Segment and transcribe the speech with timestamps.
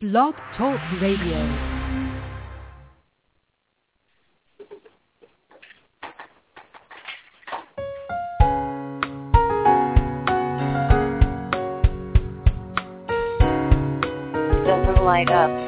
[0.00, 1.42] Blog Talk Radio.
[14.64, 15.67] doesn't light up.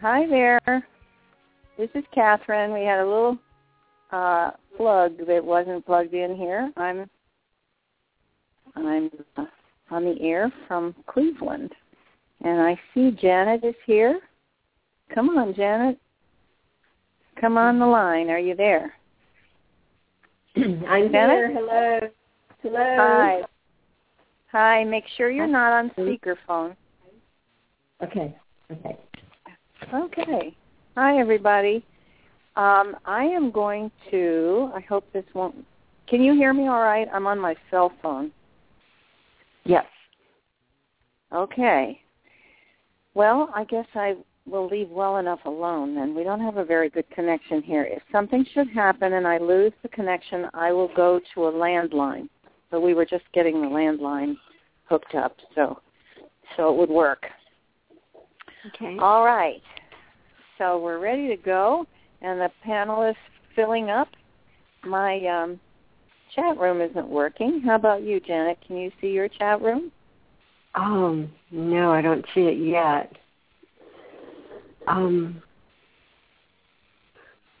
[0.00, 0.60] Hi there.
[1.76, 2.72] This is Kathryn.
[2.72, 3.36] We had a little
[4.12, 6.70] uh, plug that wasn't plugged in here.
[6.76, 7.10] I'm
[8.76, 9.46] I'm uh,
[9.90, 11.72] on the air from Cleveland,
[12.44, 14.20] and I see Janet is here.
[15.12, 15.98] Come on, Janet.
[17.40, 18.30] Come on the line.
[18.30, 18.92] Are you there?
[20.56, 21.12] I'm Janet?
[21.12, 21.52] here.
[21.52, 22.00] Hello.
[22.62, 22.96] Hello.
[22.96, 23.40] Hi.
[24.52, 24.84] Hi.
[24.84, 26.76] Make sure you're not on speakerphone.
[28.00, 28.36] Okay.
[28.70, 28.96] Okay.
[29.92, 30.54] Okay.
[30.96, 31.84] Hi, everybody.
[32.56, 34.70] Um, I am going to.
[34.74, 35.64] I hope this won't.
[36.08, 37.08] Can you hear me all right?
[37.12, 38.30] I'm on my cell phone.
[39.64, 39.86] Yes.
[41.32, 42.00] Okay.
[43.14, 44.16] Well, I guess I
[44.46, 46.14] will leave well enough alone then.
[46.14, 47.84] We don't have a very good connection here.
[47.84, 52.28] If something should happen and I lose the connection, I will go to a landline.
[52.70, 54.36] So we were just getting the landline
[54.84, 55.80] hooked up, so
[56.56, 57.26] so it would work.
[58.74, 58.96] Okay.
[58.98, 59.62] All right.
[60.58, 61.86] So we're ready to go
[62.20, 63.16] and the panel is
[63.54, 64.08] filling up.
[64.84, 65.60] My um
[66.34, 67.62] chat room isn't working.
[67.64, 68.58] How about you, Janet?
[68.66, 69.90] Can you see your chat room?
[70.74, 73.16] Um, no, I don't see it yet.
[74.86, 75.42] Um,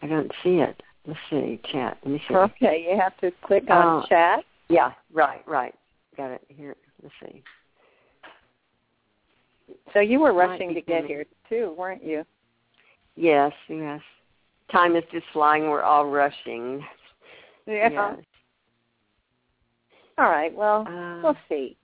[0.02, 0.80] I don't see it.
[1.06, 1.98] Let's see, chat.
[2.04, 2.34] Let me see.
[2.34, 4.44] Okay, you have to click on Uh, chat.
[4.68, 5.74] Yeah, right, right.
[6.16, 6.76] Got it here.
[7.02, 7.42] Let's see.
[9.94, 12.24] So you were rushing to get here too, weren't you?
[13.18, 14.00] Yes, yes.
[14.70, 15.68] Time is just flying.
[15.68, 16.86] We're all rushing.
[17.66, 18.16] Yes.
[20.16, 20.54] All right.
[20.54, 21.76] Well, Uh, we'll see.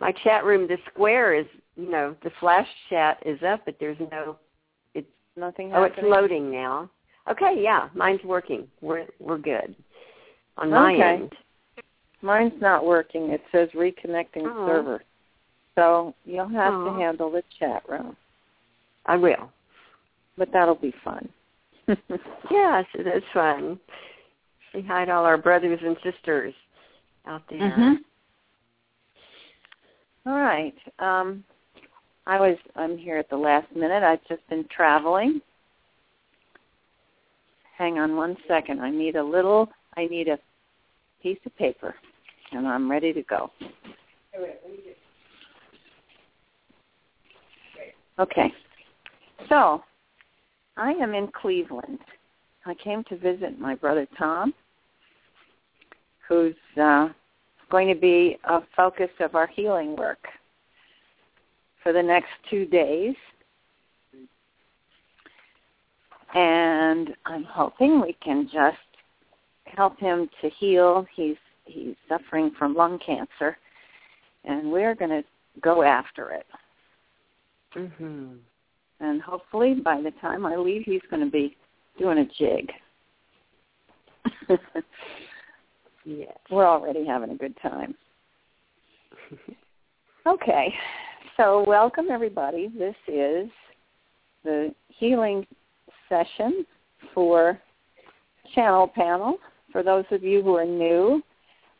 [0.00, 1.46] my chat room, the square is,
[1.76, 4.38] you know, the flash chat is up, but there's no.
[4.94, 6.90] It's nothing Oh, it's loading now.
[7.30, 8.66] Okay, yeah, mine's working.
[8.80, 9.76] We're we're good
[10.56, 11.02] on my Okay.
[11.02, 11.32] end.
[12.22, 13.30] Mine's not working.
[13.30, 14.66] It says reconnecting Oh.
[14.66, 15.02] server.
[15.74, 16.98] So you'll have to Oh.
[16.98, 18.16] handle the chat room,
[19.06, 19.50] I will.
[20.38, 21.28] but that'll be fun.
[22.50, 23.78] Yes, it is fun.
[24.72, 26.52] Say hi to all our brothers and sisters
[27.26, 27.60] out there.
[27.60, 27.96] Mhm.
[30.26, 30.74] All right.
[30.98, 31.44] Um,
[32.26, 32.56] I was.
[32.74, 34.02] I'm here at the last minute.
[34.02, 35.40] I've just been traveling.
[37.78, 38.80] Hang on one second.
[38.80, 39.68] I need a little.
[39.96, 40.38] I need a
[41.22, 41.94] piece of paper,
[42.52, 43.50] and I'm ready to go.
[48.18, 48.52] Okay.
[49.48, 49.82] So,
[50.76, 51.98] I am in Cleveland.
[52.64, 54.52] I came to visit my brother Tom,
[56.28, 57.08] who's uh,
[57.70, 60.26] going to be a focus of our healing work
[61.82, 63.14] for the next two days.
[66.34, 68.76] And I'm hoping we can just
[69.64, 71.06] help him to heal.
[71.14, 73.56] He's he's suffering from lung cancer,
[74.44, 75.24] and we're going to
[75.60, 76.46] go after it.
[77.74, 78.38] Mhm.
[79.00, 81.56] And hopefully by the time I leave, he's going to be
[81.98, 82.72] doing a jig.
[86.08, 86.36] Yes.
[86.52, 87.94] We're already having a good time.
[90.26, 90.74] Okay.
[91.36, 92.68] So welcome everybody.
[92.76, 93.48] This is
[94.42, 95.46] the healing
[96.08, 96.66] session
[97.14, 97.60] for
[98.52, 99.38] Channel Panel.
[99.70, 101.22] For those of you who are new,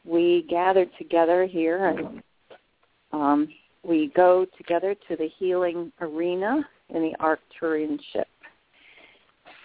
[0.04, 2.22] we gather together here and
[3.12, 3.48] um,
[3.82, 8.28] we go together to the healing arena in the Arcturian ship.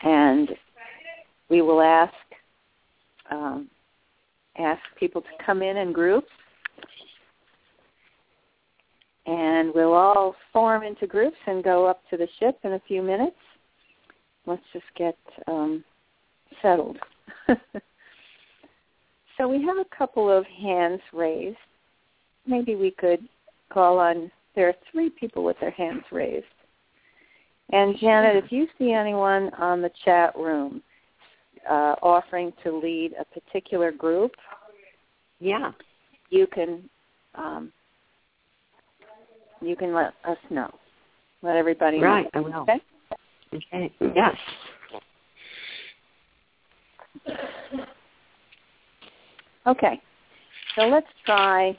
[0.04, 0.50] And
[1.50, 2.14] we will ask
[3.30, 3.70] um,
[4.58, 6.28] ask people to come in in groups
[9.26, 13.02] and we'll all form into groups and go up to the ship in a few
[13.02, 13.38] minutes.
[14.46, 15.84] Let's just get um,
[16.62, 16.98] settled.
[19.38, 21.58] so we have a couple of hands raised.
[22.48, 23.28] Maybe we could
[23.72, 26.46] call on, there are three people with their hands raised.
[27.72, 30.82] And Janet, if you see anyone on the chat room
[31.70, 34.32] uh, offering to lead a particular group,
[35.40, 35.72] yeah,
[36.30, 36.90] you can
[37.36, 37.72] um,
[39.62, 40.70] you can let us know.
[41.42, 42.04] Let everybody know.
[42.04, 42.54] Right, I will.
[42.64, 42.82] Okay.
[43.54, 43.94] Okay.
[44.16, 44.36] Yes.
[49.68, 50.02] Okay.
[50.76, 51.78] So let's try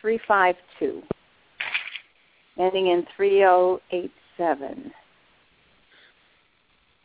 [0.00, 1.02] 352,
[2.58, 3.06] ending in
[4.36, 4.92] 3087.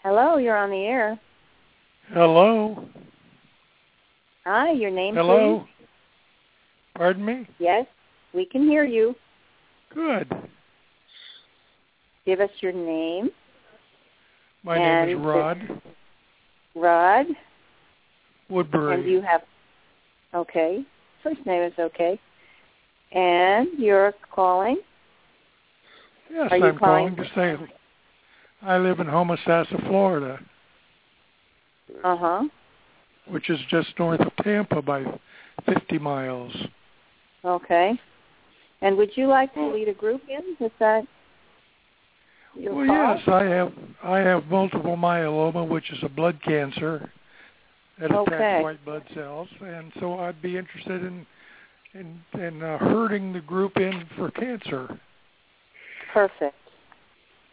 [0.03, 1.19] Hello, you're on the air.
[2.13, 2.85] Hello.
[4.45, 5.59] Hi, your name, is Hello.
[5.59, 5.87] please?
[6.95, 7.47] Pardon me?
[7.59, 7.85] Yes,
[8.33, 9.15] we can hear you.
[9.93, 10.31] Good.
[12.25, 13.29] Give us your name.
[14.63, 15.81] My And name is Rod
[16.75, 17.25] Rod,
[18.49, 18.95] Woodbury.
[19.01, 19.41] and you have,
[20.33, 20.83] okay,
[21.23, 22.19] first name is okay.
[23.11, 24.77] And you're calling?
[26.31, 27.57] Yes, are I'm calling calling- to say
[28.61, 30.39] I live in Homosassa, Florida,
[32.03, 32.43] Uh-huh.
[33.27, 35.05] which is just north of Tampa by
[35.65, 36.55] 50 miles.
[37.45, 37.99] Okay.
[38.81, 40.55] And would you like to lead a group in?
[40.65, 41.05] Is that
[42.55, 43.15] your well, call?
[43.15, 47.09] yes, I have I have multiple myeloma, which is a blood cancer
[47.99, 48.35] that Okay.
[48.35, 51.25] attacks white blood cells, and so I'd be interested in
[51.93, 54.99] in in uh, herding the group in for cancer.
[56.13, 56.55] Perfect.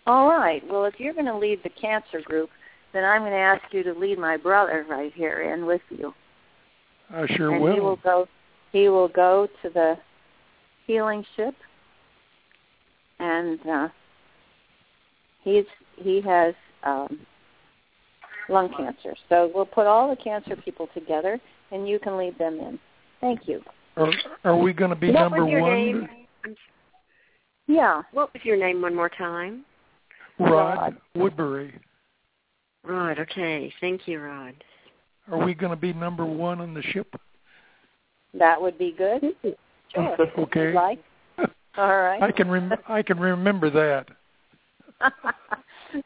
[0.07, 0.63] All right.
[0.69, 2.51] Well, if you're going to lead the cancer group,
[2.93, 6.15] then I'm going to ask you to lead my brother right here in with you.
[7.11, 7.75] I sure and will.
[7.75, 8.27] he will go.
[8.73, 9.97] He will go to the
[10.87, 11.55] healing ship,
[13.19, 13.89] and uh,
[15.43, 15.65] he's
[15.97, 17.21] he has um,
[18.49, 19.15] lung cancer.
[19.29, 21.39] So we'll put all the cancer people together,
[21.71, 22.79] and you can lead them in.
[23.21, 23.63] Thank you.
[23.97, 24.13] Are,
[24.45, 25.73] are we going to be what number was your one?
[25.73, 26.09] name?
[27.67, 28.03] Yeah.
[28.13, 29.65] What was your name one more time?
[30.39, 30.97] Rod Rod.
[31.15, 31.75] Woodbury.
[32.85, 33.19] Rod.
[33.19, 33.73] Okay.
[33.81, 34.55] Thank you, Rod.
[35.31, 37.15] Are we going to be number one on the ship?
[38.35, 39.23] That would be good.
[39.95, 40.17] Sure.
[40.39, 40.73] Okay.
[40.73, 40.99] like.
[41.77, 42.23] All right.
[42.23, 44.07] I can rem- I can remember that.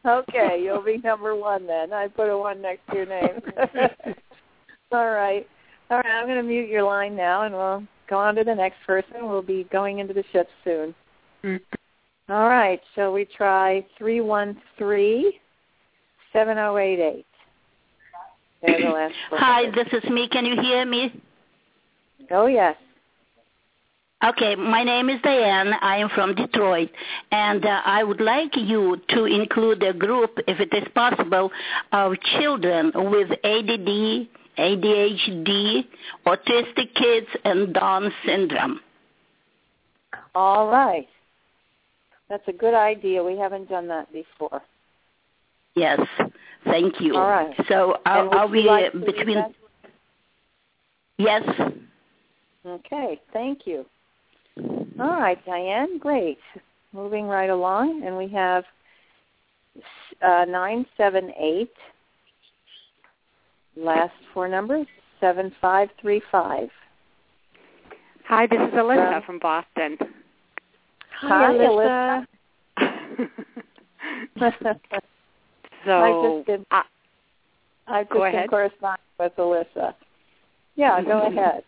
[0.07, 1.93] okay, you'll be number one then.
[1.93, 3.41] I put a one next to your name.
[4.93, 5.47] All right.
[5.91, 8.55] All right, I'm going to mute your line now, and we'll go on to the
[8.55, 9.29] next person.
[9.29, 10.95] We'll be going into the ship soon.
[11.45, 15.33] All right, shall we try 313
[16.33, 17.25] 7088?
[18.61, 19.15] The last.
[19.31, 20.29] Hi, this is me.
[20.29, 21.13] Can you hear me?
[22.31, 22.77] Oh, yes.
[24.25, 25.73] Okay, my name is Diane.
[25.81, 26.91] I am from Detroit,
[27.31, 31.53] and uh, I would like you to include a group, if it is possible,
[31.93, 34.27] of children with ADD,
[34.59, 35.87] ADHD,
[36.27, 38.81] autistic kids, and Down syndrome.
[40.35, 41.07] All right.
[42.29, 43.23] That's a good idea.
[43.25, 44.61] We haven't done that before.
[45.75, 46.01] Yes,
[46.65, 47.15] thank you.
[47.17, 47.55] All right.
[47.69, 49.45] So I'll, I'll be like uh, to lead between.
[51.19, 51.43] Yes.
[52.67, 53.87] Okay, thank you.
[55.01, 56.39] All right, Diane, great.
[56.93, 58.65] Moving right along, and we have
[60.23, 61.71] uh, 978,
[63.77, 64.87] last four numbers,
[65.21, 66.69] 7535.
[68.27, 69.99] Hi, this is Alyssa From- from Boston.
[71.21, 72.27] Hi, Alyssa.
[75.85, 76.83] so I've just been, I-
[77.89, 79.95] I've just been corresponding with Alyssa.
[80.77, 81.37] Yeah, go mm-hmm.
[81.37, 81.65] ahead.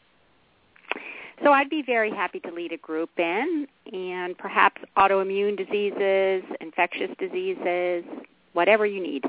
[1.42, 7.10] so I'd be very happy to lead a group in, and perhaps autoimmune diseases, infectious
[7.18, 8.04] diseases,
[8.52, 9.24] whatever you need.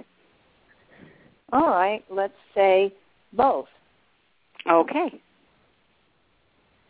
[1.52, 2.94] All right, let's say
[3.34, 3.68] both
[4.70, 5.20] Okay.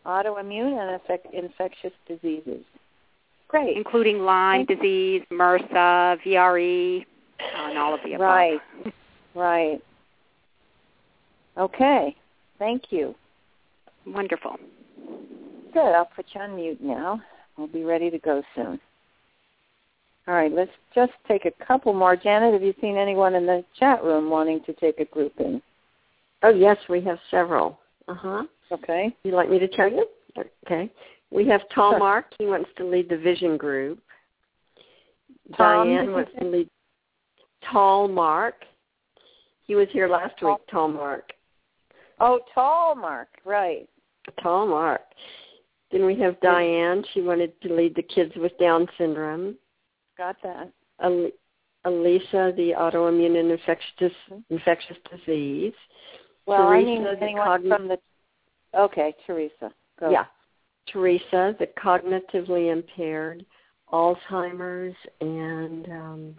[0.06, 1.00] autoimmune and
[1.34, 2.66] infectious diseases.
[3.51, 3.75] Great.
[3.75, 7.05] Including Lyme Thank- disease, MRSA, VRE,
[7.58, 8.27] and all of the above.
[8.27, 8.62] Right.
[9.36, 9.81] Right.
[11.58, 12.15] Okay.
[12.58, 13.13] Thank you.
[14.08, 14.58] Wonderful.
[15.74, 15.79] Good.
[15.93, 17.22] I'll put you on mute now.
[17.58, 18.79] We'll be ready to go soon.
[20.27, 22.15] All right, let's just take a couple more.
[22.15, 25.62] Janet, have you seen anyone in the chat room wanting to take a group in?
[26.43, 27.79] Oh yes, we have several.
[28.08, 28.43] Uh huh.
[28.72, 29.15] Okay.
[29.24, 30.05] You'd like me to tell you?
[30.65, 30.89] Okay.
[31.32, 32.26] We have Tall Mark.
[32.38, 34.00] He wants to lead the vision group.
[35.58, 36.70] Tom, Diane wants to lead
[37.72, 38.56] Tall Mark.
[39.66, 40.58] He was here last week.
[40.70, 41.32] Tall Mark.
[42.20, 43.90] Oh, tall Mark, right.
[44.44, 45.02] Tall Mark.
[45.92, 47.04] Then we have Diane.
[47.14, 49.56] She wanted to lead the kids with Down syndrome.
[50.18, 50.72] Got that.
[51.02, 51.32] Al-
[51.86, 54.54] Elisa, the autoimmune and infectious mm-hmm.
[54.54, 55.74] infectious disease.
[56.46, 57.98] Well, I Teresa, mean anyone cogn- from the.
[58.78, 60.12] Okay, Teresa, go.
[60.12, 60.26] Yeah.
[60.88, 63.46] Teresa, the cognitively impaired,
[63.92, 66.36] Alzheimer's, and um,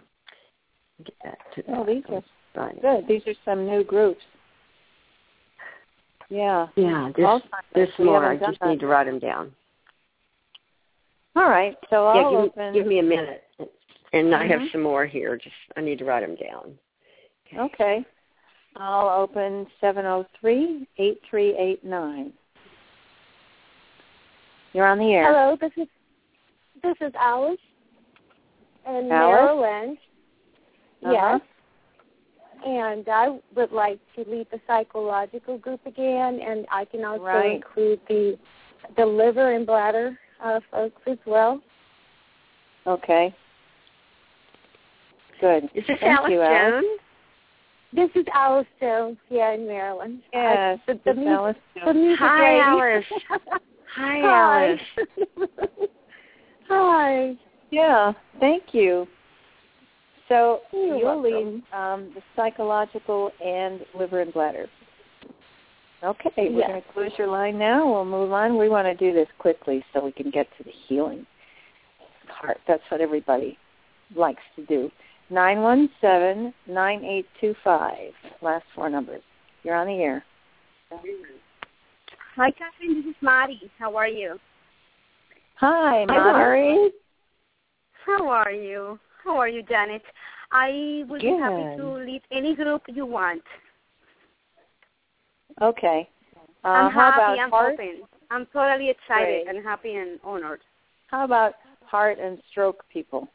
[1.05, 2.23] get to Oh, these are
[2.55, 2.79] Right.
[2.81, 3.07] good.
[3.07, 4.21] These are some new groups.
[6.29, 6.67] Yeah.
[6.75, 7.97] Yeah, this Alzheimer's.
[7.97, 8.25] We more.
[8.25, 8.69] I just that.
[8.69, 9.53] need to write them down.
[11.35, 12.73] All right, so yeah, I'll give, open.
[12.73, 13.43] give me a minute,
[14.13, 14.71] and I have Mhm.
[14.71, 15.35] some more here.
[15.35, 16.77] Just I need to write them down.
[17.57, 18.05] Okay.
[18.75, 22.33] I'll open seven zero three eight three eight nine.
[24.73, 25.25] You're on the air.
[25.27, 25.87] Hello, this is
[26.81, 27.57] this is Alice
[28.87, 29.09] in Alice?
[29.09, 29.97] Maryland.
[31.05, 31.11] Uh-huh.
[31.13, 31.41] Yes.
[32.65, 37.55] And I would like to lead the psychological group again, and I can also Right.
[37.57, 38.37] include the
[38.97, 41.61] the liver and bladder uh, folks as well.
[42.87, 43.33] Okay.
[45.39, 45.65] Good.
[45.73, 46.83] Is this Thank Alice you, Alice.
[46.83, 46.99] Jones?
[47.93, 50.21] This is Alice Jones, yeah, in Maryland.
[50.33, 51.95] Yes, I, the, the, it's mu- Alice Jones.
[51.95, 52.59] music Hi.
[52.59, 53.05] Alice.
[53.95, 54.67] Hi, Hi.
[54.67, 55.49] Alice.
[56.69, 57.35] Hi.
[57.71, 59.07] Yeah, thank you.
[60.29, 61.63] So You're you'll welcome.
[61.63, 64.67] lead um, the psychological and liver and bladder.
[66.03, 66.69] Okay, we're Yes.
[66.69, 67.85] going to close your line now.
[67.89, 68.57] We'll move on.
[68.57, 71.25] We want to do this quickly so we can get to the healing
[72.41, 72.59] part.
[72.67, 73.57] That's what everybody
[74.15, 74.91] likes to do.
[75.29, 78.11] Nine one seven nine eight two five.
[78.41, 79.21] Last four numbers.
[79.63, 80.25] You're on the air.
[82.35, 82.95] Hi, Kathryn.
[83.03, 83.61] This is Mari.
[83.77, 84.39] How are you?
[85.57, 86.89] Hi, Mari.
[88.05, 88.99] How are you?
[89.23, 90.01] How are you, Janet?
[90.51, 93.43] I will be happy to lead any group you want.
[95.61, 96.09] Okay.
[96.65, 97.21] Uh, I'm how happy.
[97.21, 97.73] about I'm heart?
[97.73, 98.01] open.
[98.31, 99.55] I'm totally excited Great.
[99.55, 100.61] and happy and honored.
[101.07, 101.53] How about
[101.85, 103.27] heart and stroke people?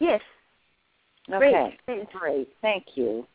[0.00, 0.22] Yes.
[1.30, 1.76] Okay.
[1.86, 2.10] Great.
[2.12, 2.48] Great.
[2.62, 3.26] Thank you.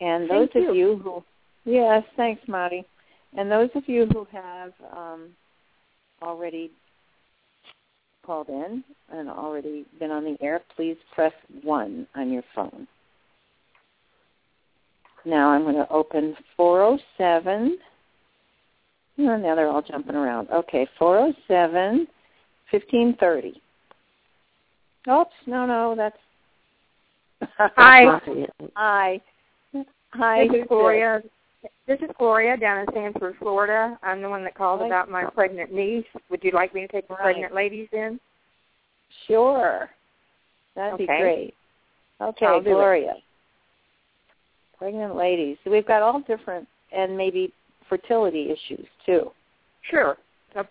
[0.00, 0.70] And Thank those you.
[0.70, 1.24] of you who,
[1.64, 2.84] yes, thanks, Marty.
[3.36, 5.28] And those of you who have um,
[6.22, 6.70] already
[8.24, 12.88] called in and already been on the air, please press 1 on your phone.
[15.24, 17.78] Now I'm going to open 407.
[19.18, 20.48] Oh, now they're all jumping around.
[20.50, 22.06] Okay, 407
[22.70, 23.60] 1530.
[25.08, 26.16] Oops, no, no, that's.
[27.58, 28.04] Hi.
[28.74, 29.20] Hi.
[30.10, 30.46] Hi.
[30.68, 31.22] Gloria.
[31.86, 33.96] This is Gloria down in Sanford, Florida.
[34.02, 34.86] I'm the one that called Hi.
[34.86, 36.04] about my pregnant niece.
[36.30, 37.22] Would you like me to take the Right.
[37.22, 38.18] pregnant ladies in?
[39.26, 39.88] Sure.
[40.74, 41.54] That'd be great.
[42.20, 42.60] Okay, I'll.
[42.60, 43.14] Gloria.
[44.78, 45.58] Pregnant ladies.
[45.62, 47.52] So we've got all different and maybe
[47.88, 49.32] fertility issues too.
[49.82, 50.18] Sure.
[50.56, 50.66] Oh,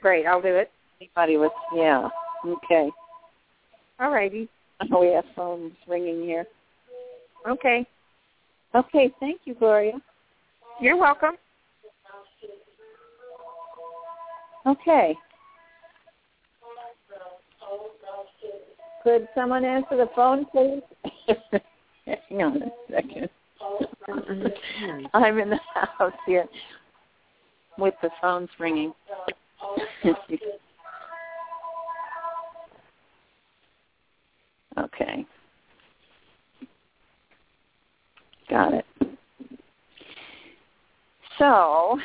[0.00, 0.24] great.
[0.24, 0.70] I'll do it.
[1.00, 2.08] Anybody with yeah.
[2.46, 2.90] Okay.
[3.98, 4.48] All righty.
[4.92, 6.46] Oh, we have phones ringing here.
[7.46, 7.84] Okay.
[8.74, 10.00] Okay, thank you, Gloria.
[10.80, 11.34] You're welcome.
[14.66, 15.14] Okay.
[19.02, 20.82] Could someone answer the phone, please?
[22.06, 23.28] Hang on a second.
[25.14, 26.46] I'm in the house here
[27.78, 28.92] with the phones ringing.
[34.78, 35.26] okay.
[38.48, 38.84] Got it.
[41.40, 41.98] So,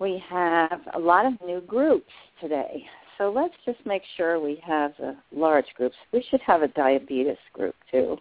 [0.00, 2.10] we have a lot of new groups
[2.40, 2.82] today.
[3.18, 5.94] So let's just make sure we have the large groups.
[6.10, 8.16] We should have a diabetes group too.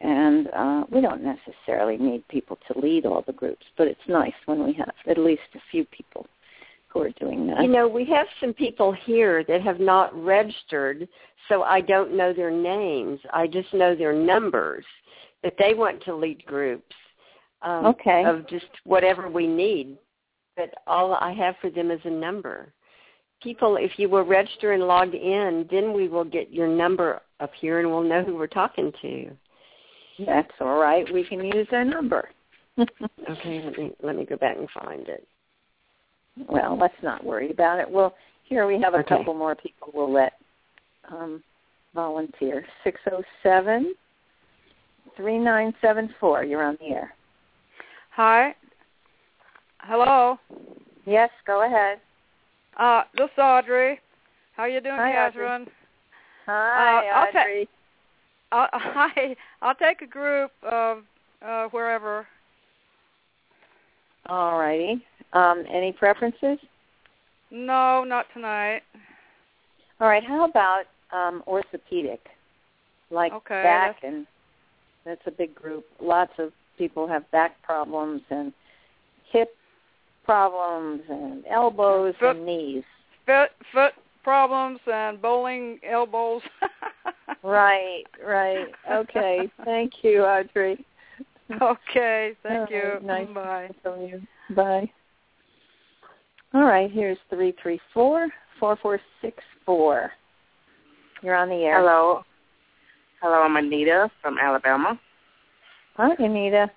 [0.00, 4.32] And uh, we don't necessarily need people to lead all the groups, but it's nice
[4.46, 6.26] when we have at least a few people
[6.88, 7.60] who are doing that.
[7.60, 11.06] You know, we have some people here that have not registered,
[11.50, 13.20] so I don't know their names.
[13.30, 14.86] I just know their numbers
[15.42, 16.94] that they want to lead groups
[17.62, 18.24] um, Okay.
[18.24, 19.96] of just whatever we need.
[20.56, 22.72] But all I have for them is a number.
[23.42, 27.52] People, if you will register and log in, then we will get your number up
[27.60, 29.30] here and we'll know who we're talking to.
[30.26, 31.06] That's all right.
[31.12, 32.30] We can use their number.
[33.28, 35.26] Okay, let me let me go back and find it.
[36.48, 37.90] well, let's not worry about it.
[37.90, 39.18] Well, here we have a Okay.
[39.18, 40.34] couple more people we'll let
[41.10, 41.42] um,
[41.94, 42.64] volunteer.
[42.84, 43.94] Six zero seven
[45.16, 46.42] three nine seven four.
[46.44, 47.14] You're on the air.
[48.18, 48.52] Hi.
[49.78, 50.40] Hello.
[51.06, 52.00] Yes, go ahead.
[52.76, 54.00] Uh, this is Audrey.
[54.56, 55.46] How you doing, Hi, Audrey.
[56.46, 57.68] Hi, Uh, I'll ta- Audrey.
[58.50, 59.36] Uh, hi.
[59.62, 61.04] I'll take a group of
[61.46, 62.26] uh, wherever.
[64.26, 65.00] All righty.
[65.32, 66.58] Um, any preferences?
[67.52, 68.82] No, not tonight.
[70.00, 70.24] All right.
[70.24, 72.26] How about um, orthopedic,
[73.12, 74.26] like Okay, back and
[75.04, 75.84] that's a big group.
[76.02, 78.52] Lots of people have back problems and
[79.30, 79.50] hip
[80.24, 82.84] problems and elbows Foot- and knees.
[83.26, 83.92] Foot foot
[84.24, 86.42] problems and bowling elbows.
[87.44, 88.66] Right, right.
[88.90, 89.48] Okay.
[89.64, 90.84] Thank you, Audrey.
[91.62, 92.32] okay.
[92.42, 92.82] Thank All you.
[92.94, 93.70] right, Nice mm, Bye.
[93.82, 94.22] from you.
[94.56, 94.90] Bye.
[96.52, 96.90] All right.
[96.90, 100.10] Here's three three four four four six four.
[101.22, 101.78] You're on the air.
[101.78, 102.22] Hello.
[103.22, 104.98] Hello, I'm Anita from Alabama.
[105.98, 106.70] Hi, Anita.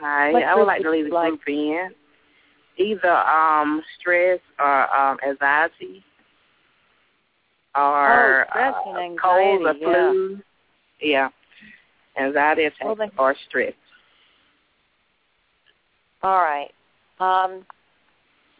[0.00, 0.32] Hi.
[0.32, 1.28] What I would like to leave a like?
[1.28, 1.90] group in.
[2.78, 6.02] Either um stress or um anxiety
[7.76, 10.38] or Oh, stress and uh, cold or flu.
[11.00, 11.28] Yeah.
[12.18, 13.74] Anxiety attacks Well, then- or stress.
[16.22, 16.70] All right.
[17.20, 17.66] Um,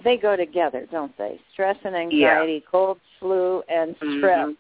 [0.04, 1.40] they go together, don't they?
[1.54, 2.70] Stress and anxiety, yeah.
[2.70, 4.48] cold, flu, and stress.
[4.50, 4.56] Mhm.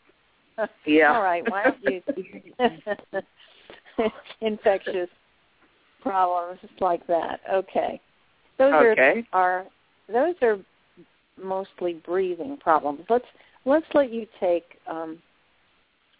[0.86, 1.12] Yeah.
[1.14, 1.42] All right.
[1.50, 2.00] Why don't you
[4.40, 5.08] infectious
[6.00, 7.40] problems like that?
[7.52, 8.00] Okay.
[8.58, 9.24] Those Okay.
[9.32, 9.66] are are
[10.08, 10.58] those are
[11.42, 13.00] mostly breathing problems.
[13.08, 13.26] Let's
[13.64, 15.18] let's let you take um,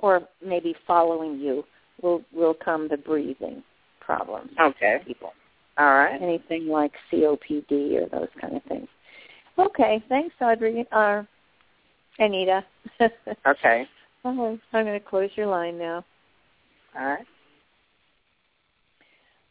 [0.00, 1.64] or maybe following you
[2.02, 3.62] will will come the breathing
[4.00, 4.50] problems.
[4.60, 5.00] Okay.
[5.06, 5.32] People
[5.78, 6.20] All right.
[6.20, 8.88] anything like COPD or those kind of things.
[9.58, 10.84] Okay, thanks, Audrey.
[10.92, 11.22] Uh,
[12.18, 12.64] Anita.
[13.46, 13.86] Okay.
[14.26, 14.36] I'm
[14.72, 16.02] going to close your line now.
[16.98, 17.26] All right.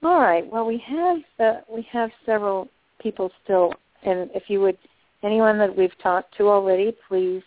[0.04, 0.46] All right.
[0.52, 2.68] Well, we have uh, we have several
[3.02, 4.78] people still, and if you would,
[5.24, 7.42] anyone that we've talked to already, please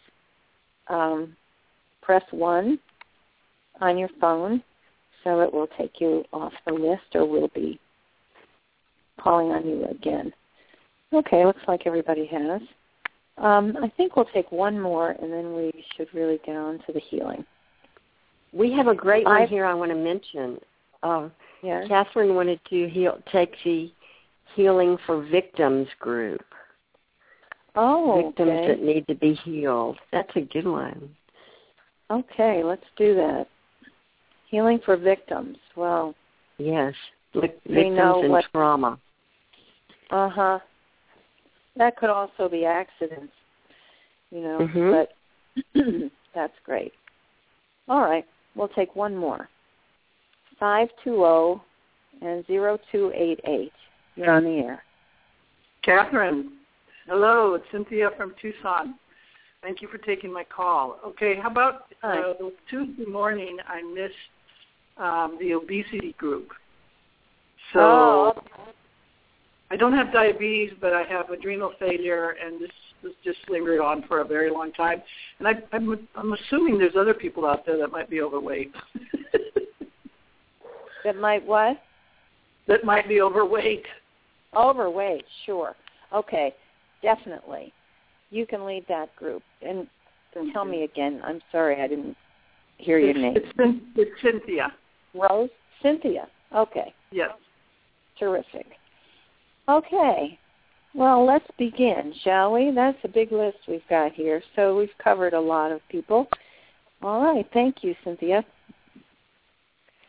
[0.88, 1.36] um,
[2.02, 2.78] press one
[3.80, 4.62] on your phone,
[5.22, 7.78] so it will take you off the list, or we'll be
[9.20, 10.32] calling on you again.
[11.12, 12.62] Okay, looks like everybody has.
[13.38, 16.92] Um, I think we'll take one more, and then we should really get on to
[16.94, 17.44] the healing.
[18.54, 20.58] We have a great one I've- here I want to mention.
[21.06, 21.28] Uh,
[21.62, 21.88] Yes.
[21.88, 23.90] Catherine wanted to heal, take the
[24.54, 26.42] Healing for Victims group.
[27.74, 28.66] Oh, Victims okay.
[28.68, 29.98] that need to be healed.
[30.12, 31.14] That's a good one.
[32.10, 33.46] Okay, let's do that.
[34.50, 35.56] Healing for victims.
[35.76, 36.14] Well,
[36.58, 36.94] Yes.
[37.34, 38.98] We Victims and what- trauma.
[40.10, 40.58] uh huh.
[41.76, 43.34] That could also be accidents,
[44.30, 44.92] you know, Mhm.
[45.74, 46.94] but that's great.
[47.88, 49.48] All right, we'll take one more.
[50.58, 51.64] Five two zero
[52.22, 53.72] and zero two eight eight.
[54.14, 54.82] You're on the air.
[55.86, 56.48] Kathryn,
[57.06, 58.94] hello, it's Cynthia from Tucson.
[59.62, 60.98] Thank you for taking my call.
[61.04, 62.32] Okay, how about uh,
[62.70, 64.14] Tuesday morning I missed
[64.96, 66.48] um, the obesity group.
[67.72, 68.42] So Oh,
[69.70, 72.70] I don't have diabetes, but I have adrenal failure, and this
[73.02, 75.02] this just lingered on for a very long time.
[75.38, 78.72] And I, I'm I'm assuming there's other people out there that might be overweight.
[81.06, 81.76] That might what?
[82.66, 83.84] that might be overweight.
[84.56, 85.76] Overweight, sure.
[86.12, 86.52] Okay,
[87.00, 87.72] definitely.
[88.30, 89.42] You can lead that group.
[89.62, 89.86] And
[90.52, 91.20] tell me again.
[91.24, 92.16] I'm sorry, I didn't
[92.78, 93.36] hear your name.
[93.36, 94.72] It's, it's Cynthia.
[95.14, 95.48] Rose?
[95.82, 96.26] Cynthia.
[96.54, 97.30] Okay, Yes.
[98.18, 98.66] terrific.
[99.68, 100.38] Okay.
[100.94, 102.72] Well, let's begin, shall we?
[102.74, 104.42] That's a big list we've got here.
[104.56, 106.26] So we've covered a lot of people.
[107.02, 107.46] All right.
[107.52, 108.44] Thank you, Cynthia.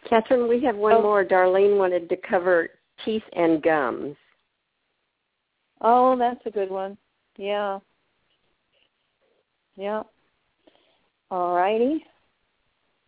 [0.10, 1.02] Kathryn, we have one Oh.
[1.02, 1.26] more.
[1.26, 2.70] Darlene wanted to cover
[3.04, 4.16] teeth and gums.
[5.82, 6.98] Oh, that's a good one.
[7.38, 7.80] Yeah.
[9.76, 10.04] Yeah.
[11.30, 12.06] All righty.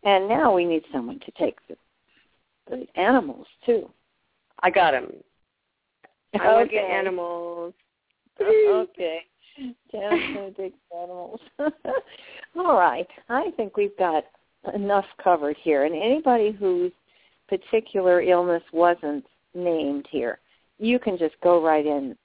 [0.04, 1.76] And now we need someone to take the,
[2.68, 3.90] the animals too.
[4.62, 5.12] I got them.
[6.38, 6.78] I Okay.
[6.78, 7.74] at animals.
[8.40, 9.24] okay.
[9.58, 11.40] Jan's going to take the animals.
[12.56, 13.08] All right.
[13.28, 14.24] I think we've got
[14.74, 15.84] enough covered here.
[15.84, 16.92] And anybody whose
[17.48, 20.38] particular illness wasn't named here,
[20.78, 22.16] you can just go right in.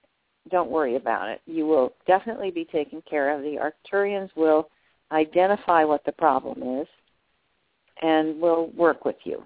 [0.52, 1.42] Don't worry about it.
[1.46, 3.42] You will definitely be taken care of.
[3.42, 4.70] The Arcturians will
[5.12, 6.88] identify what the problem is
[8.02, 9.44] and will work with you.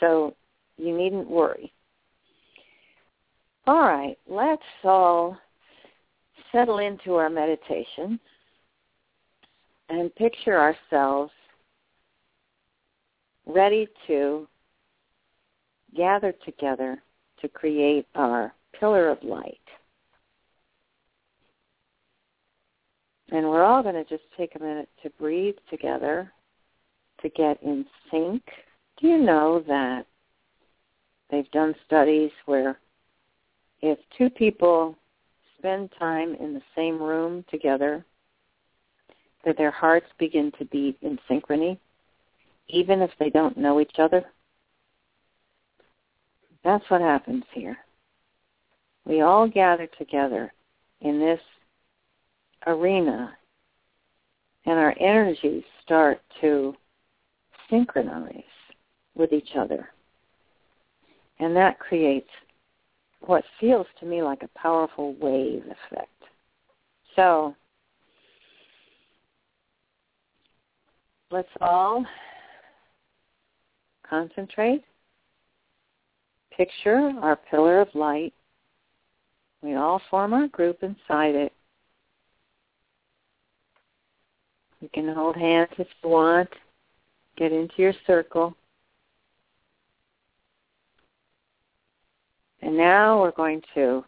[0.00, 0.34] So
[0.76, 1.72] you needn't worry.
[3.66, 5.38] All right, let's all
[6.50, 8.18] settle into our meditation
[9.88, 11.30] and picture ourselves
[13.46, 14.46] ready to
[15.96, 17.02] gather together
[17.40, 19.58] to create our pillar of light.
[23.30, 26.30] And we're all going to just take a minute to breathe together
[27.22, 28.42] to get in sync.
[29.00, 30.06] Do you know that
[31.30, 32.78] they've done studies where
[33.80, 34.96] if two people
[35.58, 38.04] spend time in the same room together,
[39.44, 41.78] that their hearts begin to beat in synchrony,
[42.72, 44.24] even if they don't know each other?
[46.64, 47.76] That's what happens here.
[49.04, 50.52] We all gather together
[51.00, 51.40] in this
[52.66, 53.36] arena
[54.64, 56.74] and our energies start to
[57.68, 58.42] synchronize
[59.14, 59.88] with each other.
[61.40, 62.30] And that creates
[63.20, 66.08] what feels to me like a powerful wave effect.
[67.16, 67.54] So
[71.30, 72.06] let's all
[74.12, 74.84] concentrate,
[76.54, 78.34] picture our pillar of light.
[79.62, 81.52] We all form our group inside it.
[84.80, 86.50] You can hold hands if you want.
[87.38, 88.54] Get into your circle.
[92.60, 94.04] And now we're going to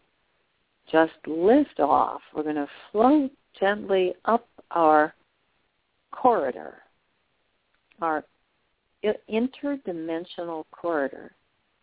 [0.91, 2.21] just lift off.
[2.35, 5.15] We're going to float gently up our
[6.11, 6.75] corridor,
[8.01, 8.23] our
[9.31, 11.31] interdimensional corridor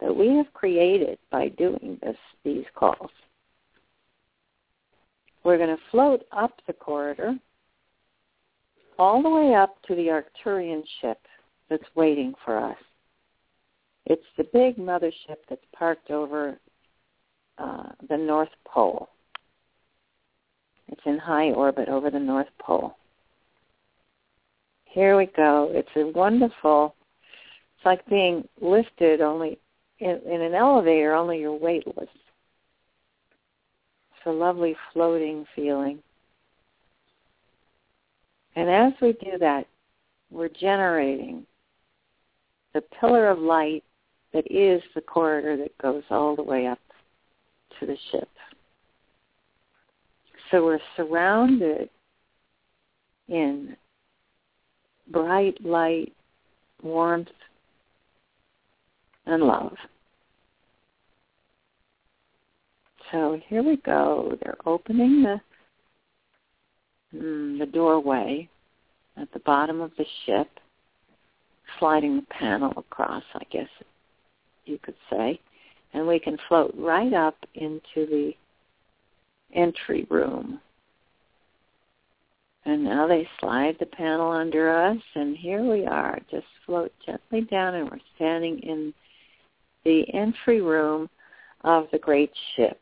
[0.01, 3.11] that we have created by doing this, these calls.
[5.45, 7.35] We're going to float up the corridor
[8.99, 11.19] all the way up to the Arcturian ship
[11.69, 12.77] that's waiting for us.
[14.07, 16.59] It's the big mothership that's parked over
[17.59, 19.09] uh, the North Pole.
[20.89, 22.97] It's in high orbit over the North Pole.
[24.85, 25.71] Here we go.
[25.73, 26.95] It's a wonderful,
[27.83, 29.59] it's like being lifted only
[29.99, 32.09] in, in an elevator, only you're weightless.
[34.15, 35.99] It's a lovely floating feeling.
[38.55, 39.67] And as we do that,
[40.31, 41.45] we're generating
[42.73, 43.83] the pillar of light
[44.33, 46.79] that is the corridor that goes all the way up
[47.81, 48.29] to the ship.
[50.51, 51.91] So we're surrounded
[53.29, 53.77] in
[55.11, 56.13] bright light,
[56.81, 57.29] warmth,
[59.27, 59.77] and love.
[63.11, 64.37] So here we go.
[64.43, 65.41] They're opening the
[67.15, 68.49] mm, the doorway
[69.17, 70.49] at the bottom of the ship,
[71.79, 73.69] sliding the panel across, I guess
[74.65, 75.39] you could say,
[75.93, 78.33] and we can float right up into the
[79.55, 80.61] entry room.
[82.65, 86.19] And now they slide the panel under us, and here we are.
[86.31, 88.95] Just float gently down, and we're standing in
[89.85, 91.09] the entry room
[91.63, 92.81] of the great ship.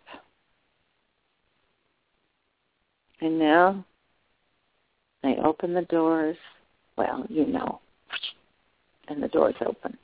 [3.21, 3.85] And now
[5.23, 6.37] they open the doors.
[6.97, 7.81] Well, you know.
[9.09, 9.97] And the doors open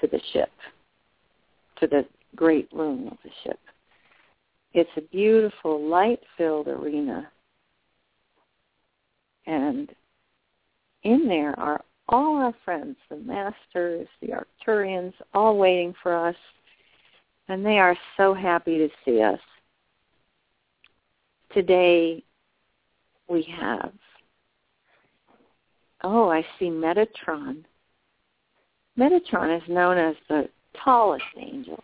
[0.00, 0.50] to the ship,
[1.80, 2.04] to the
[2.36, 3.58] great room of the ship.
[4.74, 7.30] It's a beautiful, light-filled arena.
[9.46, 9.90] And
[11.04, 16.36] in there are all our friends, the masters, the Arcturians, all waiting for us.
[17.48, 19.40] And they are so happy to see us.
[21.52, 22.22] Today
[23.28, 23.92] we have
[26.02, 27.64] Oh, I see Metatron.
[28.96, 30.48] Metatron is known as the
[30.84, 31.82] tallest angel.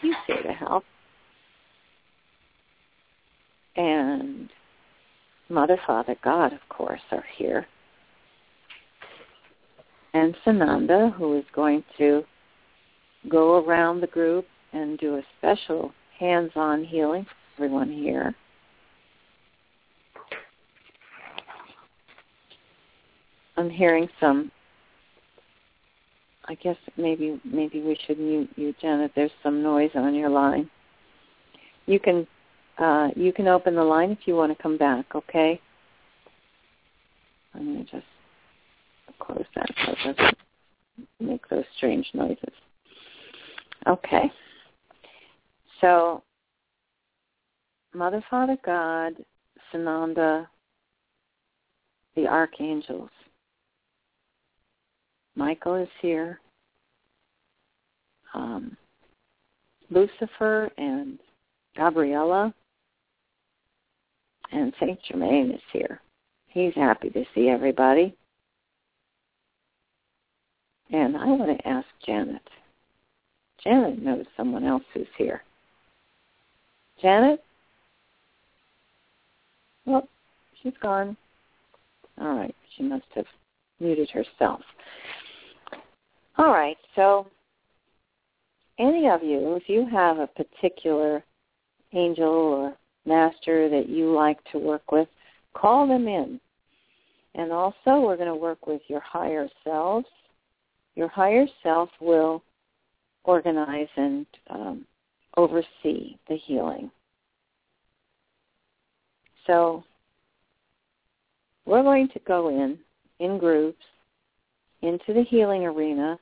[0.00, 0.84] He's here to help.
[3.76, 4.48] And
[5.48, 7.66] Mother, Father, God, of course, are here.
[10.14, 12.22] And Sananda, who is going to
[13.28, 18.34] go around the group and do a special hands-on healing for everyone here.
[23.56, 24.50] I'm hearing some.
[26.46, 29.12] I guess maybe maybe we should mute you, Janet.
[29.14, 30.68] There's some noise on your line.
[31.86, 32.26] You can
[32.78, 35.14] uh, you can open the line if you want to come back.
[35.14, 35.60] Okay.
[37.54, 38.06] Going to just
[39.18, 40.38] close that so it doesn't
[41.20, 42.52] make those strange noises.
[43.86, 44.30] Okay.
[45.80, 46.22] So,
[47.92, 49.14] Mother, Father, God,
[49.72, 50.46] Sananda,
[52.16, 53.10] the archangels,
[55.36, 56.40] Michael is here.
[58.34, 58.76] Um,
[59.90, 61.18] Lucifer and
[61.76, 62.54] Gabriella
[64.52, 64.98] And St.
[65.08, 66.00] Germain is here.
[66.48, 68.16] He's happy to see everybody.
[70.92, 72.42] And I want to ask Janet.
[73.62, 75.42] Janet knows someone else who's here.
[77.00, 77.42] Janet?
[79.86, 80.08] Well,
[80.62, 81.16] she's gone.
[82.20, 83.26] All right, she must have
[83.80, 84.60] muted herself.
[86.38, 87.26] All right, so
[88.78, 91.22] any of you, if you have a particular
[91.92, 92.74] angel or
[93.06, 95.08] master that you like to work with,
[95.54, 96.40] call them in.
[97.34, 100.06] And also, we're going to work with your higher selves.
[100.96, 102.42] Your higher self will
[103.24, 104.86] organize and um,
[105.36, 106.90] oversee the healing.
[109.46, 109.84] So
[111.66, 112.78] we're going to go in,
[113.18, 113.82] in groups,
[114.82, 116.18] into the healing arena,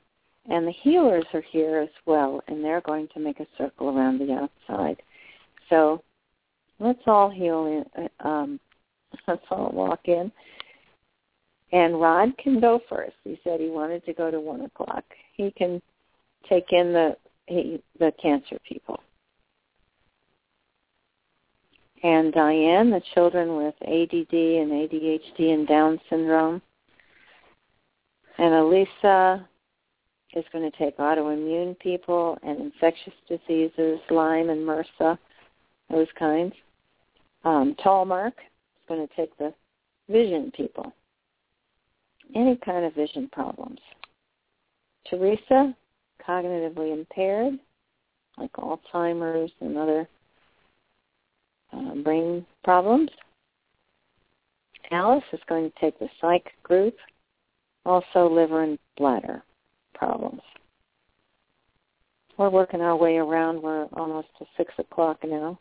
[0.49, 4.19] and the healers are here as well, and they're going to make a circle around
[4.19, 5.01] the outside.
[5.69, 6.03] So
[6.79, 8.59] let's all heal in, um,
[9.27, 10.31] let's all walk in.
[11.73, 13.15] And Rod can go first.
[13.23, 15.03] He said he wanted to go to one o'clock.
[15.33, 15.81] He can
[16.47, 18.99] take in the he, the cancer people.
[22.03, 26.61] And Diane, the children with ADD and ADHD and Down syndrome.
[28.37, 29.47] And Elisa
[30.35, 35.17] is going to take autoimmune people and infectious diseases, Lyme and MRSA,
[35.89, 36.53] those kinds.
[37.45, 39.53] Um, Tallmark is going to take the
[40.09, 40.93] vision people,
[42.35, 43.79] any kind of vision problems.
[45.09, 45.75] Teresa,
[46.27, 47.59] cognitively impaired,
[48.37, 50.07] like Alzheimer's and other
[51.71, 53.09] uh, brain problems.
[54.91, 56.95] Alice is going to take the psych group,
[57.85, 59.43] also liver and bladder
[59.93, 60.41] problems.
[62.37, 63.61] We're working our way around.
[63.61, 65.59] We're almost to 6 o'clock now.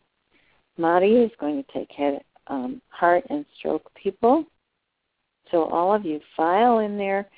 [0.78, 4.44] Madi is going to take head, um, heart and stroke people.
[5.53, 7.29] So all of you file in there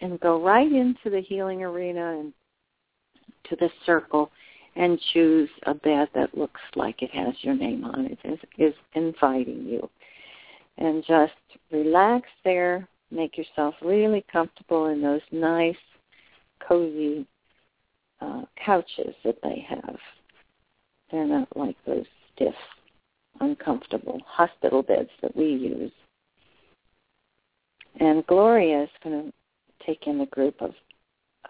[0.00, 2.32] and go right into the healing arena and
[3.50, 4.30] to the circle
[4.76, 8.74] and choose a bed that looks like it has your name on it, is, is
[8.94, 9.90] inviting you.
[10.78, 11.32] And just
[11.70, 15.74] relax there, make yourself really comfortable in those nice,
[16.66, 17.26] cozy
[18.20, 19.98] uh, couches that they have.
[21.10, 22.54] They're not like those stiff,
[23.40, 25.92] uncomfortable hospital beds that we use.
[27.98, 30.72] And Gloria is going to take in the group of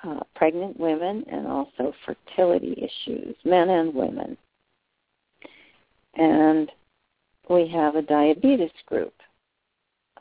[0.02, 4.36] uh, pregnant women and also fertility issues, men and women.
[6.14, 6.70] And
[7.48, 9.14] we have a diabetes group.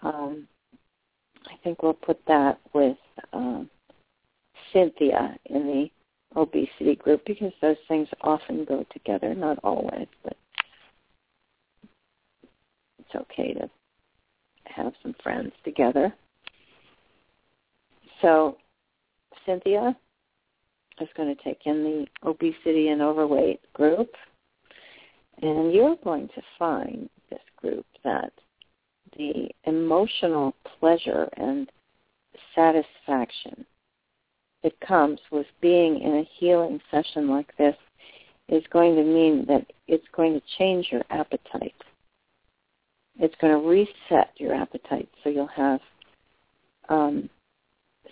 [0.02, 0.48] Um,
[1.48, 2.98] I think we'll put that with
[3.34, 3.70] um,
[4.74, 5.90] Cynthia in the
[6.40, 10.36] obesity group because those things often go together, not always, but
[13.00, 13.70] it's okay to
[14.76, 16.14] have some friends together.
[18.22, 18.58] So
[19.46, 19.96] Cynthia
[21.00, 24.12] is going to take in the obesity and overweight group.
[25.42, 28.34] And you're going to find this group that
[29.18, 31.70] the emotional pleasure and
[32.54, 33.66] satisfaction
[34.64, 37.76] that comes with being in a healing session like this
[38.50, 41.76] is going to mean that it's going to change your appetite.
[43.20, 45.80] It's going to reset your appetite so you'll have
[46.88, 47.30] um,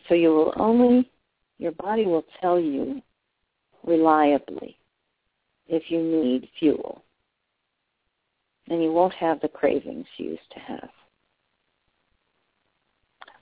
[0.07, 1.09] so you will only
[1.57, 3.01] your body will tell you
[3.83, 4.77] reliably
[5.67, 7.03] if you need fuel.
[8.69, 10.89] And you won't have the cravings you used to have.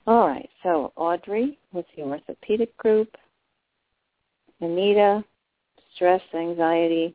[0.06, 3.16] All right, so Audrey with the orthopedic group,
[4.60, 5.24] Anita,
[5.94, 7.14] stress, anxiety,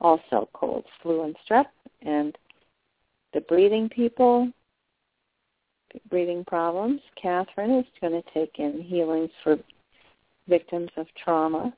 [0.00, 1.66] also cold, flu, and strep,
[2.02, 2.36] and
[3.34, 4.50] the breathing people,
[6.10, 7.00] breathing problems.
[7.20, 9.56] Catherine is going to take in healings for
[10.48, 11.72] victims of trauma,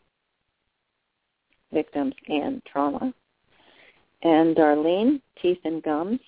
[1.72, 3.12] victims and trauma.
[4.22, 6.20] And Darlene, teeth and gums.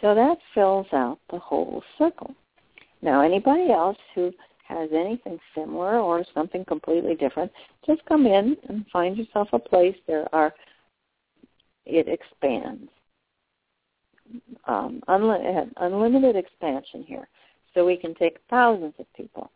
[0.00, 2.32] So that fills out the whole circle.
[3.02, 4.32] Now, anybody else who
[4.68, 7.50] has anything similar or something completely different,
[7.86, 9.96] just come in and find yourself a place.
[10.06, 10.54] There are,
[11.88, 12.90] it expands.
[14.66, 17.28] Um, unlimited, unlimited expansion here.
[17.72, 19.50] So we can take thousands of people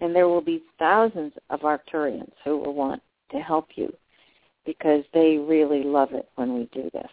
[0.00, 3.92] and there will be thousands of Arcturians who will want to help you
[4.64, 7.10] because they really love it when we do this.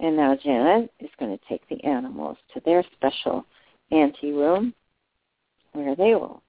[0.00, 3.44] And now Janet is going to take the animals to their special
[3.90, 4.74] ante room
[5.72, 6.42] where they will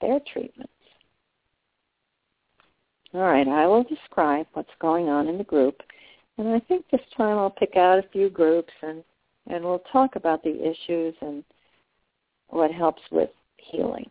[0.00, 0.72] their treatments.
[3.16, 5.80] All right, I will describe what's going on in the group,
[6.36, 9.02] And I think this time I'll pick out a few groups and,
[9.46, 11.42] and we'll talk about the issues and
[12.48, 14.10] what helps with healing.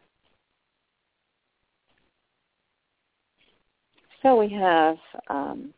[4.24, 4.98] So we have
[5.30, 5.72] um,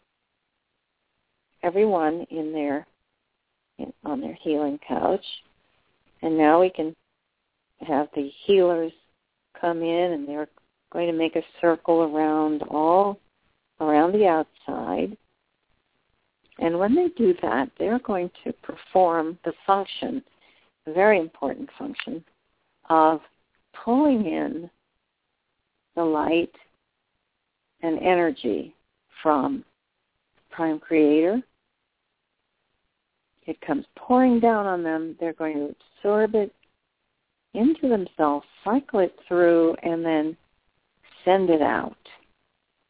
[1.63, 2.87] everyone in their
[3.77, 5.25] in, on their healing couch,
[6.21, 6.95] and now we can
[7.85, 8.93] have the healers
[9.59, 10.47] come in, and they're
[10.91, 13.19] going to make a circle around all
[13.79, 15.15] around the outside.
[16.59, 20.23] And when they do that, they're going to perform the function,
[20.87, 22.23] a very important function,
[22.89, 23.19] of
[23.83, 24.69] pulling in
[25.95, 26.53] the light
[27.81, 28.73] and energy
[29.21, 29.63] from
[30.49, 31.41] Prime Creator.
[33.45, 35.15] It comes pouring down on them.
[35.19, 36.53] They're going to absorb it
[37.53, 40.35] into themselves, cycle it through, and then
[41.27, 41.97] send it out.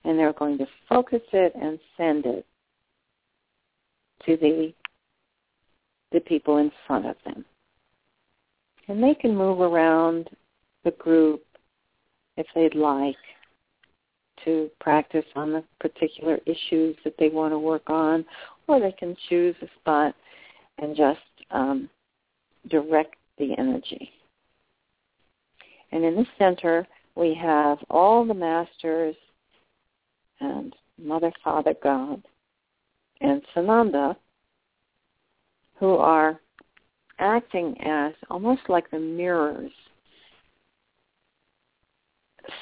[0.04, 2.46] And they're going to focus it and send it
[4.26, 4.74] to the
[6.14, 7.44] the people in front of them.
[8.88, 10.30] And they can move around
[10.86, 11.44] the group
[12.38, 13.16] if they'd like
[14.46, 18.24] to practice on the particular issues that they want to work on,
[18.68, 20.16] or they can choose a spot
[20.78, 21.20] and just
[21.52, 21.90] um,
[22.70, 24.10] direct the energy.
[25.92, 29.16] And in the center, we have all the masters
[30.40, 32.24] and Mother, Father, God,
[33.22, 34.16] and Sananda,
[35.80, 36.40] who are
[37.20, 39.72] acting as almost like the mirrors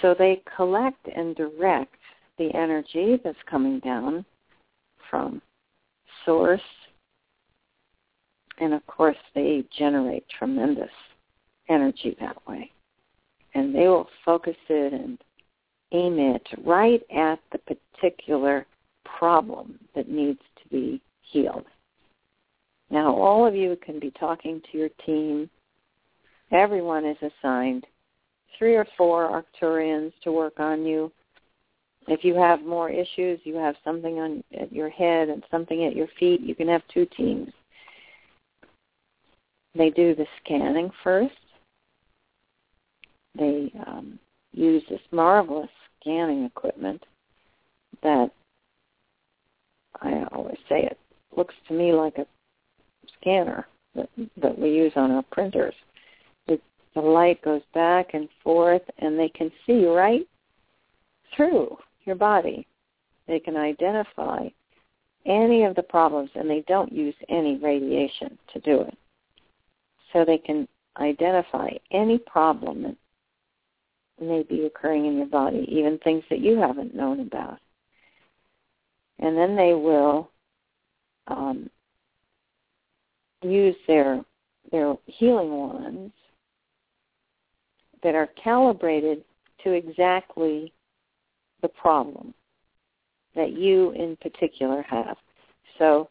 [0.01, 1.95] so they collect and direct
[2.37, 4.25] the energy that's coming down
[5.09, 5.41] from
[6.25, 6.61] source.
[8.59, 10.89] And of course, they generate tremendous
[11.69, 12.71] energy that way.
[13.55, 15.17] And they will focus it and
[15.91, 18.65] aim it right at the particular
[19.17, 21.65] problem that needs to be healed.
[22.91, 25.49] Now, all of you can be talking to your team.
[26.51, 27.85] Everyone is assigned
[28.57, 31.11] three or four Arcturians to work on you.
[32.07, 35.95] If you have more issues, you have something on at your head and something at
[35.95, 37.51] your feet, you can have two teams.
[39.73, 41.33] They do the scanning first.
[43.37, 44.19] They um,
[44.53, 45.69] use this marvelous
[45.99, 47.03] scanning equipment
[48.03, 48.31] that
[50.01, 50.97] I always say it
[51.35, 52.25] looks to me like a
[53.19, 55.73] scanner that, that we use on our printers
[56.95, 60.27] the light goes back and forth and they can see right
[61.35, 62.65] through your body.
[63.27, 64.47] They can identify
[65.25, 68.97] any of the problems and they don't use any radiation to do it.
[70.13, 70.67] So they can
[70.97, 72.95] identify any problem
[74.19, 77.59] may be occurring in your body, even things that you haven't known about.
[79.19, 80.29] And then they will
[81.27, 81.69] um,
[83.41, 84.23] use their
[84.71, 86.13] their healing wands
[88.01, 89.23] that are calibrated
[89.63, 90.73] to exactly
[91.61, 92.33] the problem
[93.35, 95.17] that you in particular have.
[95.77, 96.09] So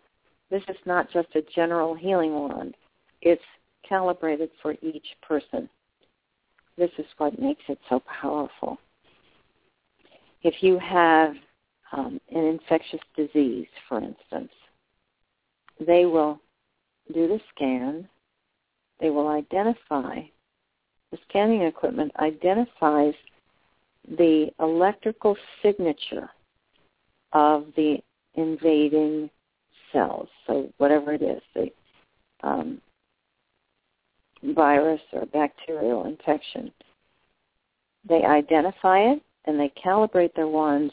[0.51, 2.77] this is not just a general healing wand.
[3.23, 3.43] It's
[3.89, 5.69] calibrated for each person.
[6.77, 8.79] This is what makes it so powerful.
[10.43, 11.35] If you have
[11.93, 14.53] um, an infectious disease, for instance,
[15.81, 16.41] they will
[17.13, 18.09] do the scan.
[19.01, 20.23] They will identify
[21.15, 23.15] the scanning equipment identifies
[24.19, 26.29] the electrical signature
[27.33, 27.99] of the
[28.35, 29.31] invading
[29.93, 30.29] cells.
[30.47, 31.69] So whatever it is, the
[32.43, 32.81] um,
[34.53, 36.71] virus or bacterial infection,
[38.09, 40.93] they identify it and they calibrate their wands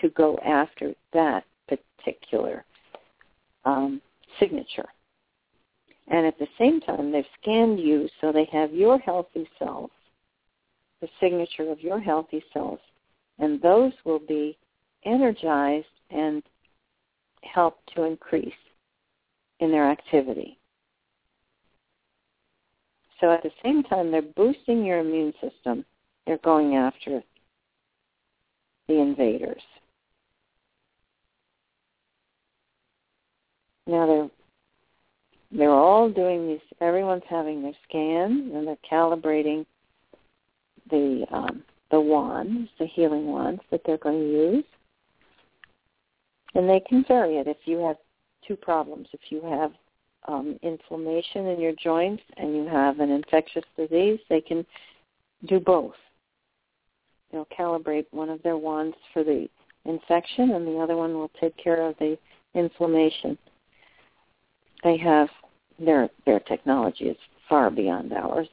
[0.00, 2.64] to go after that particular
[3.64, 4.00] um,
[4.38, 4.88] signature.
[6.08, 9.90] And at the same time, they've scanned you so they have your healthy cells,
[11.00, 12.80] the signature of your healthy cells,
[13.38, 14.56] and those will be
[15.04, 16.42] energized and
[17.42, 18.52] help to increase
[19.60, 20.57] in their activity.
[23.20, 25.84] So at the same time, they're boosting your immune system.
[26.26, 27.22] They're going after
[28.86, 29.62] the invaders.
[33.86, 34.30] Now they're
[35.50, 36.60] they're all doing these.
[36.80, 39.64] Everyone's having their scan and they're calibrating
[40.90, 44.64] the um, the wands, the healing wands that they're going to use,
[46.54, 47.46] and they can vary it.
[47.46, 47.96] If you have
[48.46, 49.72] two problems, if you have
[50.26, 54.64] um, inflammation in your joints and you have an infectious disease, they can
[55.46, 55.94] do both.
[57.30, 59.48] They'll calibrate one of their wands for the
[59.84, 62.18] infection, and the other one will take care of the
[62.54, 63.36] inflammation.
[64.82, 65.28] They have
[65.78, 67.16] their their technology is
[67.48, 68.48] far beyond ours,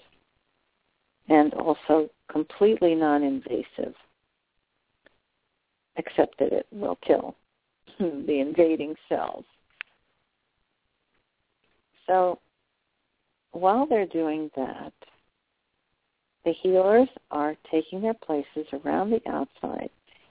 [1.30, 3.94] and also completely non-invasive,
[5.98, 7.36] except that it will kill
[8.00, 9.46] the invading cells.
[12.08, 12.40] So
[13.52, 14.94] while they're doing that,
[16.44, 19.90] the healers are taking their places around the outside,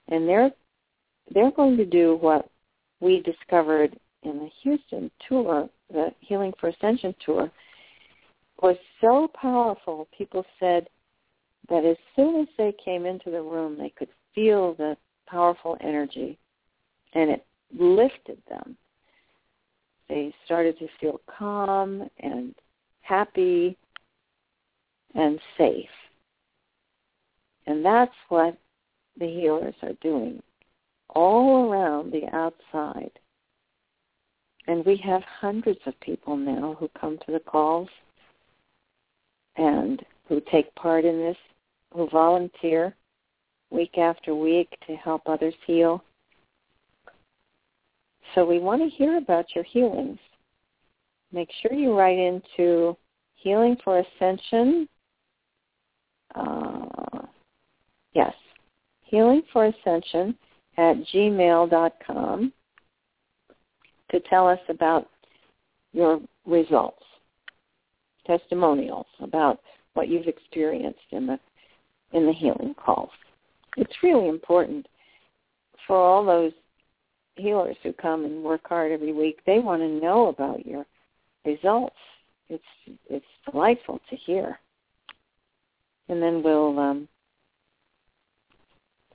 [0.08, 0.50] and they're
[1.32, 2.48] they're going to do what
[3.00, 7.50] we discovered in the Houston tour, the Healing for Ascension tour,
[8.62, 10.06] was so powerful.
[10.16, 10.88] People said
[11.68, 14.96] that as soon as they came into the room, they could feel the
[15.26, 16.38] powerful energy,
[17.14, 17.46] and it
[17.78, 18.76] lifted them.
[20.08, 22.54] They started to feel calm and
[23.00, 23.76] happy
[25.14, 25.88] and safe.
[27.66, 28.56] And that's what
[29.18, 30.42] the healers are doing
[31.14, 33.10] all around the outside.
[34.66, 37.88] And we have hundreds of people now who come to the calls
[39.56, 41.36] and who take part in this,
[41.92, 42.94] who volunteer
[43.70, 46.02] week after week to help others heal.
[48.34, 50.18] So we want to hear about your healings.
[51.32, 52.96] Make sure you write into
[53.34, 54.88] Healing for Ascension.
[56.34, 57.22] Uh,
[58.12, 58.34] yes,
[59.02, 60.36] Healing for Ascension
[60.76, 62.52] at gmail.com
[64.10, 65.08] to tell us about
[65.92, 67.02] your results,
[68.26, 69.60] testimonials about
[69.94, 71.38] what you've experienced in the
[72.12, 73.10] in the healing calls.
[73.76, 74.86] It's really important
[75.86, 76.52] for all those
[77.36, 79.40] healers who come and work hard every week.
[79.46, 80.86] They want to know about your
[81.44, 81.96] results.
[82.48, 82.62] It's
[83.08, 84.58] it's delightful to hear.
[86.08, 87.08] And then we'll um,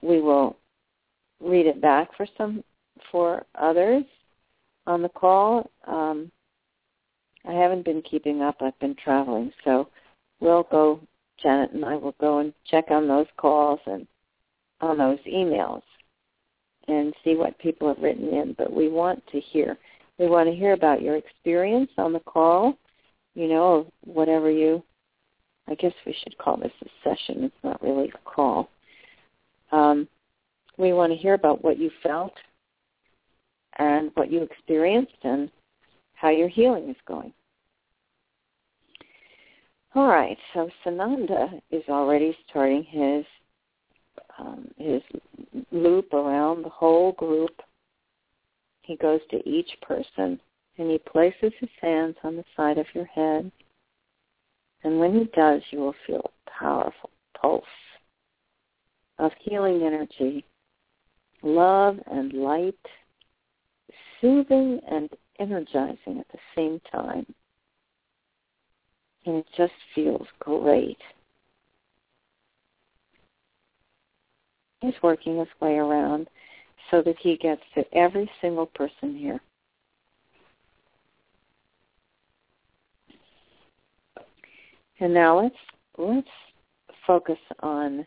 [0.02, 0.58] we will
[1.40, 2.64] read it back for some
[3.12, 4.04] for others
[4.88, 5.70] on the call.
[5.88, 6.32] Um,
[7.48, 8.58] I haven't been keeping up.
[8.62, 9.90] I've been traveling, so
[10.40, 11.00] we'll go.
[11.42, 14.06] Janet and I will go and check on those calls and
[14.82, 15.84] on those emails
[16.90, 18.56] and see what people have written in.
[18.58, 19.78] But we want to hear.
[20.18, 22.78] We want to hear about your experience on the call.
[23.36, 24.84] You know, whatever you.
[25.68, 27.44] I guess we should call this a session.
[27.44, 28.70] It's not really a call.
[29.72, 30.08] Um,
[30.78, 32.34] we want to hear about what you felt
[33.78, 35.52] and what you experienced and
[36.14, 37.34] how your healing is going.
[39.96, 43.26] All right, so Sananda is already starting his
[44.40, 45.02] um, his
[45.72, 47.62] loop around the whole group.
[48.82, 50.40] He goes to each person
[50.78, 53.52] and he places his hands on the side of your head.
[54.84, 57.10] And when he does, you will feel a powerful
[57.40, 57.64] pulse
[59.18, 60.46] of healing energy
[61.42, 62.76] love and light,
[64.20, 65.10] soothing and
[65.40, 67.26] energizing at the same time.
[69.26, 70.98] And it just feels great.
[74.82, 76.28] He's working his way around
[76.90, 79.42] so that he gets to every single person here.
[85.02, 85.56] And now let's
[85.98, 86.28] let's
[87.06, 88.06] focus on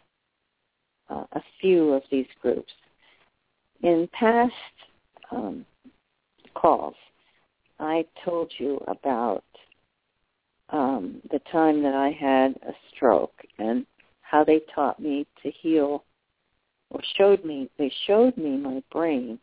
[1.09, 2.73] uh, a few of these groups
[3.83, 4.53] in past
[5.31, 5.65] um,
[6.55, 6.95] calls,
[7.79, 9.45] I told you about
[10.71, 13.85] um, the time that I had a stroke and
[14.21, 16.05] how they taught me to heal
[16.93, 19.39] or showed me, they showed me my brain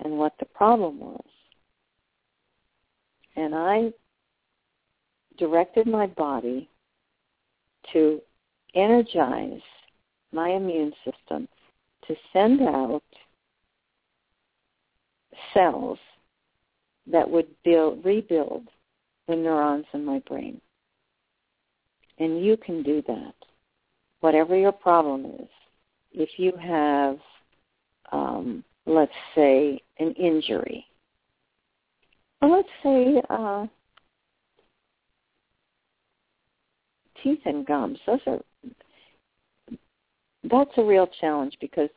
[0.00, 1.24] and what the problem was.
[3.36, 3.92] And I
[5.38, 6.68] directed my body
[7.92, 8.20] to
[8.74, 9.60] energize
[10.32, 11.46] my immune system
[12.06, 13.02] to send out
[15.52, 15.98] cells
[17.06, 18.68] that would build, rebuild
[19.28, 20.60] the neurons in my brain.
[22.18, 23.34] And you can do that.
[24.20, 25.48] Whatever your problem is,
[26.14, 27.18] if you have,
[28.12, 30.86] um, let's say, an injury,
[32.40, 33.66] or let's say uh,
[37.22, 38.40] teeth and gums, those are
[40.50, 41.88] that's a real challenge because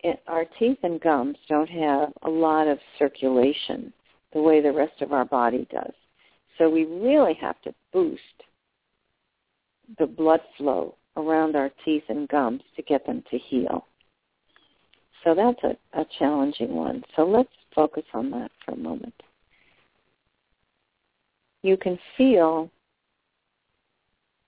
[0.00, 3.92] it, our teeth and gums don't have a lot of circulation
[4.32, 5.92] the way the rest of our body does.
[6.58, 8.20] So we really have to boost
[9.98, 13.86] the blood flow around our teeth and gums to get them to heal.
[15.24, 17.02] So that's a, a challenging one.
[17.16, 19.14] So let's focus on that for a moment.
[21.62, 22.70] You can feel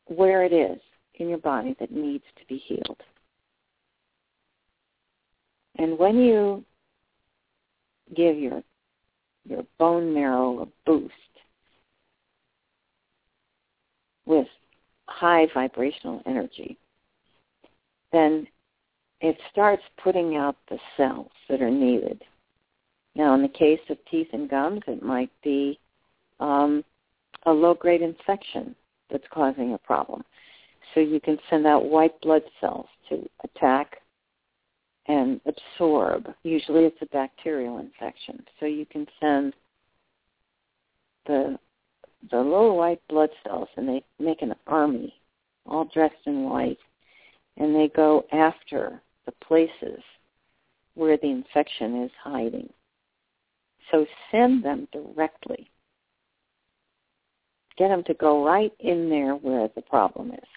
[0.07, 0.81] where it is
[1.15, 3.03] in your body that needs to be healed.
[5.77, 6.65] And when you
[8.15, 8.63] give your
[9.45, 11.15] your bone marrow a boost
[14.27, 14.47] with
[15.11, 16.79] high vibrational energy,
[18.13, 18.47] then
[19.21, 22.23] it starts putting out the cells that are needed.
[23.15, 25.79] Now, in the case of teeth and gums, it might be
[26.39, 26.85] um,
[27.45, 28.75] a low-grade infection
[29.11, 30.23] that's causing a problem.
[30.95, 33.97] So you can send out white blood cells to attack
[35.07, 36.29] and absorb.
[36.45, 38.45] Usually it's a bacterial infection.
[38.59, 39.55] So you can send
[41.27, 41.59] the
[42.31, 45.15] the little white blood cells and they make an army
[45.67, 46.79] all dressed in white
[47.57, 50.03] and they go after the places
[50.95, 52.69] where the infection is hiding.
[53.91, 55.71] So send them directly.
[57.77, 60.49] Get them to go right in there where the problem is.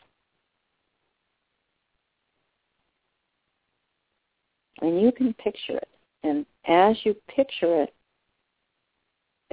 [4.81, 5.87] And you can picture it.
[6.23, 7.93] And as you picture it,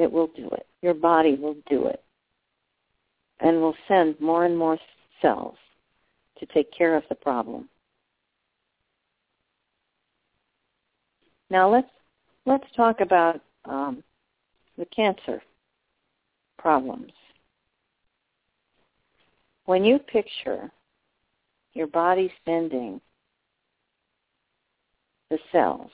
[0.01, 0.67] it will do it.
[0.81, 2.03] Your body will do it.
[3.41, 4.79] And will send more and more
[5.21, 5.57] cells
[6.39, 7.69] to take care of the problem.
[11.51, 11.89] Now let's
[12.47, 14.03] let's talk about um,
[14.79, 15.43] the cancer
[16.59, 17.13] problems.
[19.65, 20.71] When you picture
[21.75, 23.01] your body sending
[25.31, 25.91] the cells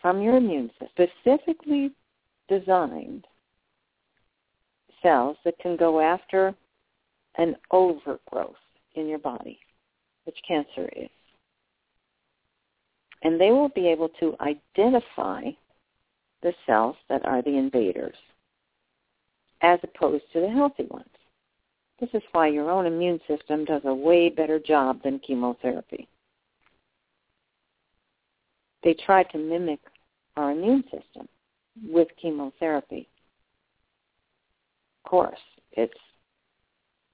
[0.00, 1.92] from your immune system, specifically
[2.48, 3.26] designed
[5.02, 6.54] cells that can go after
[7.38, 8.56] an overgrowth
[8.94, 9.58] in your body,
[10.24, 11.10] which cancer is.
[13.22, 15.50] And they will be able to identify
[16.42, 18.16] the cells that are the invaders
[19.62, 21.08] as opposed to the healthy ones.
[21.98, 26.08] This is why your own immune system does a way better job than chemotherapy.
[28.84, 29.80] They try to mimic
[30.36, 31.26] our immune system
[31.84, 33.08] with chemotherapy.
[35.04, 35.38] Of course,
[35.72, 35.98] it's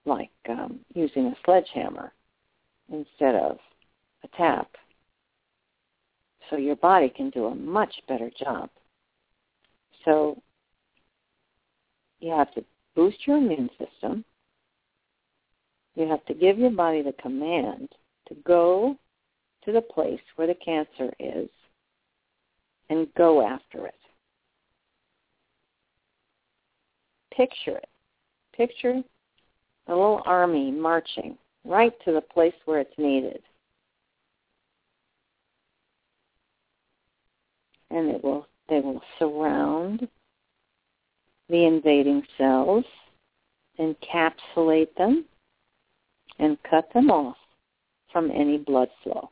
[0.04, 2.12] like um, using a sledgehammer
[2.90, 3.58] instead of
[4.24, 4.68] a tap.
[6.50, 8.68] So your body can do a much better job.
[10.04, 10.42] So
[12.20, 14.24] you have to boost your immune system.
[15.94, 17.88] You have to give your body the command
[18.28, 18.96] to go
[19.64, 21.48] to the place where the cancer is
[22.90, 23.94] and go after it.
[27.36, 27.88] Picture it.
[28.56, 29.02] Picture
[29.88, 33.42] a little army marching right to the place where it's needed.
[37.90, 40.08] And it will they will surround
[41.48, 42.84] the invading cells,
[43.78, 45.26] encapsulate them,
[46.38, 47.36] and cut them off
[48.10, 49.30] from any blood flow.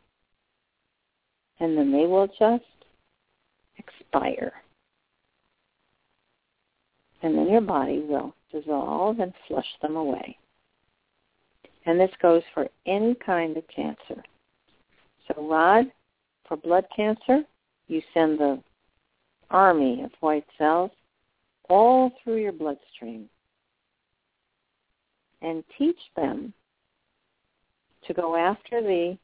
[1.58, 2.64] And then they will just
[3.78, 4.52] expire.
[7.22, 10.36] And then your body will dissolve and flush them away.
[11.86, 14.22] And this goes for any kind of cancer.
[15.28, 15.86] So Rod,
[16.46, 17.42] for blood cancer,
[17.88, 18.62] you send the
[19.50, 20.90] army of white cells
[21.68, 23.28] all through your bloodstream
[25.42, 26.52] and teach them
[28.06, 29.16] to go after the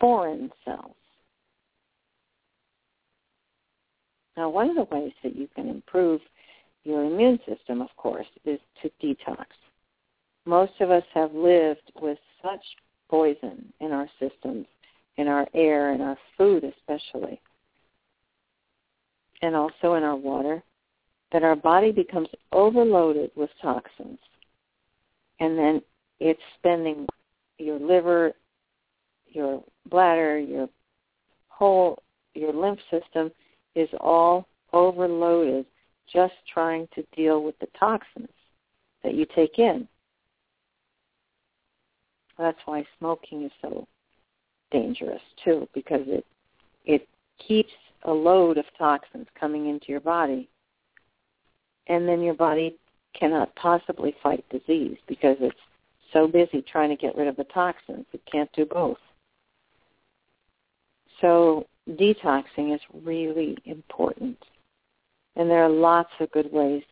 [0.00, 0.94] foreign cells.
[4.36, 6.20] Now, one of the ways that you can improve
[6.86, 9.46] your immune system, of course, is to detox.
[10.44, 12.62] Most of us have lived with such
[13.10, 14.66] poison in our systems,
[15.16, 17.40] in our air, in our food especially,
[19.42, 20.62] and also in our water,
[21.32, 24.18] that our body becomes overloaded with toxins.
[25.40, 25.82] And then
[26.20, 27.06] it's spending
[27.58, 28.32] your liver,
[29.26, 30.68] your bladder, your
[31.48, 32.02] whole,
[32.34, 33.32] your lymph system
[33.74, 35.66] is all overloaded
[36.12, 38.28] just trying to deal with the toxins
[39.02, 39.88] that you take in.
[42.38, 43.86] That's why smoking is so
[44.70, 46.26] dangerous too, because it
[46.84, 47.72] it keeps
[48.04, 50.48] a load of toxins coming into your body,
[51.88, 52.76] and then your body
[53.18, 55.56] cannot possibly fight disease because it's
[56.12, 58.06] so busy trying to get rid of the toxins.
[58.12, 58.98] It can't do both.
[61.20, 64.36] So detoxing is really important.
[65.36, 66.82] And there are lots of good ways.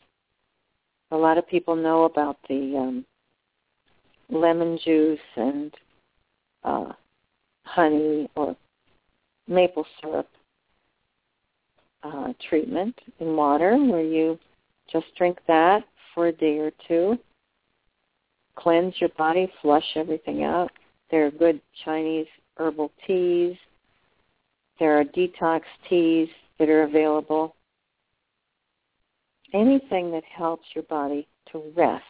[1.11, 3.05] A lot of people know about the um,
[4.31, 5.75] lemon juice and
[6.63, 6.93] uh,
[7.65, 8.57] honey or
[9.49, 10.29] maple syrup
[12.03, 14.39] uh, treatment in water where you
[14.93, 15.85] just drink that
[16.15, 17.19] for a day or two.
[18.57, 20.71] Cleanse your body, flush everything out.
[21.11, 22.27] There are good Chinese
[22.57, 23.57] herbal teas.
[24.79, 26.29] There are detox teas
[26.59, 27.55] that are available
[29.53, 32.05] anything that helps your body to rest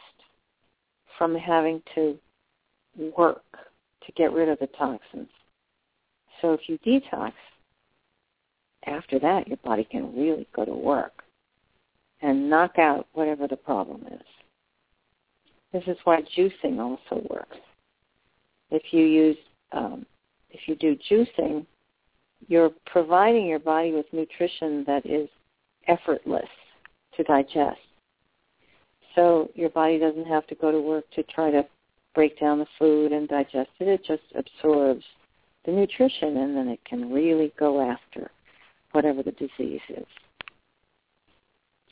[1.17, 2.17] from having to
[3.17, 3.43] work
[4.05, 5.29] to get rid of the toxins.
[6.41, 7.33] So if you detox,
[8.85, 11.23] after that your body can really go to work
[12.21, 14.21] and knock out whatever the problem is.
[15.73, 17.57] This is why juicing also works.
[18.71, 19.37] If you use,
[19.71, 20.05] um,
[20.49, 21.65] if you do juicing,
[22.47, 25.27] you're providing your body with nutrition that is
[25.87, 26.47] effortless
[27.17, 27.79] to digest.
[29.15, 31.65] So your body doesn't have to go to work to try to
[32.13, 33.87] break down the food and digest it.
[33.87, 35.03] It just absorbs
[35.65, 38.29] the nutrition and then it can really go after
[38.91, 40.05] whatever the disease is.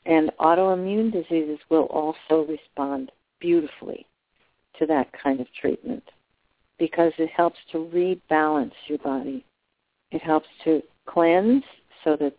[0.06, 4.06] And autoimmune diseases will also respond beautifully
[4.80, 6.04] to that kind of treatment
[6.78, 9.46] because it helps to rebalance your body.
[10.12, 11.64] It helps to cleanse
[12.04, 12.36] so that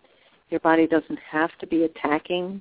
[0.50, 2.60] your body doesn't have to be attacking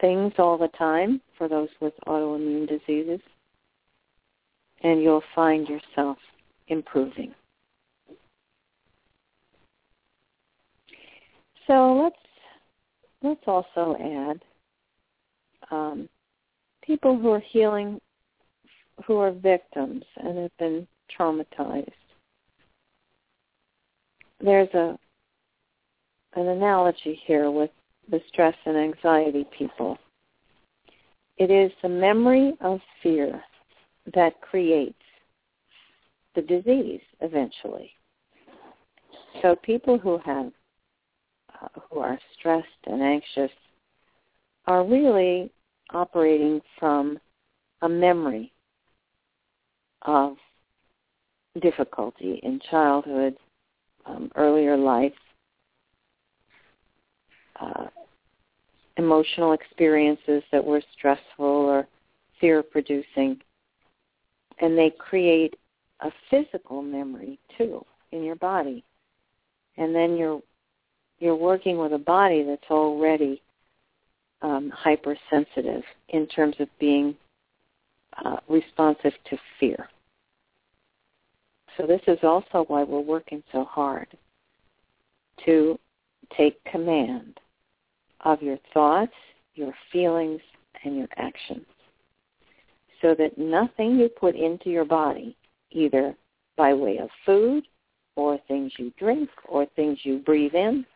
[0.00, 3.20] things all the time for those with autoimmune diseases.
[4.82, 6.18] And you'll find yourself
[6.68, 7.34] improving.
[11.66, 12.16] So let's
[13.22, 14.42] let's also add
[15.70, 16.08] um,
[16.84, 17.98] people who are healing,
[19.06, 20.86] who are victims and have been
[21.18, 21.90] traumatized.
[24.40, 24.98] There's a
[26.36, 27.70] an analogy here with
[28.10, 29.98] the stress and anxiety people.
[31.36, 33.42] It is the memory of fear
[34.14, 34.94] that creates
[36.34, 37.90] the disease eventually.
[39.42, 40.52] So people who have
[41.60, 43.50] uh, who are stressed and anxious
[44.66, 45.50] are really
[45.92, 47.18] operating from
[47.82, 48.52] a memory
[50.02, 50.36] of
[51.60, 53.36] difficulty in childhood,
[54.06, 55.12] um, earlier life,
[57.60, 57.86] uh,
[58.96, 61.86] emotional experiences that were stressful or
[62.40, 63.40] fear-producing,
[64.60, 65.56] and they create
[66.00, 68.84] a physical memory too in your body.
[69.76, 70.40] And then you're
[71.18, 73.40] you're working with a body that's already
[74.42, 77.16] um, hypersensitive in terms of being
[78.24, 79.88] uh, responsive to fear.
[81.76, 84.06] So this is also why we're working so hard
[85.44, 85.78] to
[86.36, 87.40] take command
[88.24, 89.12] of your thoughts,
[89.54, 90.40] your feelings,
[90.84, 91.64] and your actions
[93.04, 95.36] so that nothing you put into your body,
[95.70, 96.14] either
[96.56, 97.64] by way of food
[98.16, 100.86] or things you drink or things you breathe in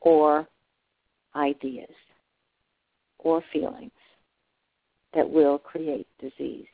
[0.00, 0.48] or
[1.36, 1.94] ideas
[3.18, 3.92] or feelings
[5.14, 6.66] that will create disease.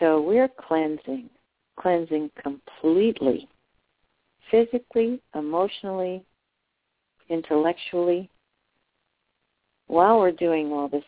[0.00, 1.30] So we're cleansing,
[1.78, 3.48] cleansing completely,
[4.50, 6.24] physically, emotionally,
[7.28, 8.28] intellectually.
[9.86, 11.04] While we're doing all this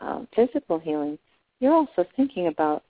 [0.00, 1.18] um, physical healing,
[1.60, 2.82] you're also thinking about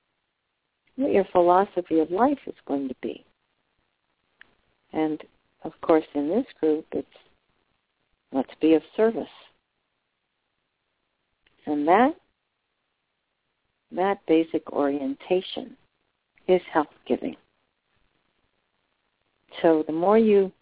[0.97, 3.25] what your philosophy of life is going to be.
[4.93, 5.21] And
[5.65, 7.07] of course, in this group, it's
[8.33, 9.25] let's be of service.
[11.67, 12.15] And that
[13.93, 15.77] that basic orientation
[16.49, 17.37] is help giving.
[19.63, 20.53] So the more you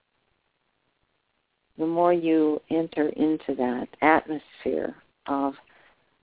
[1.78, 5.54] the more you enter into that atmosphere of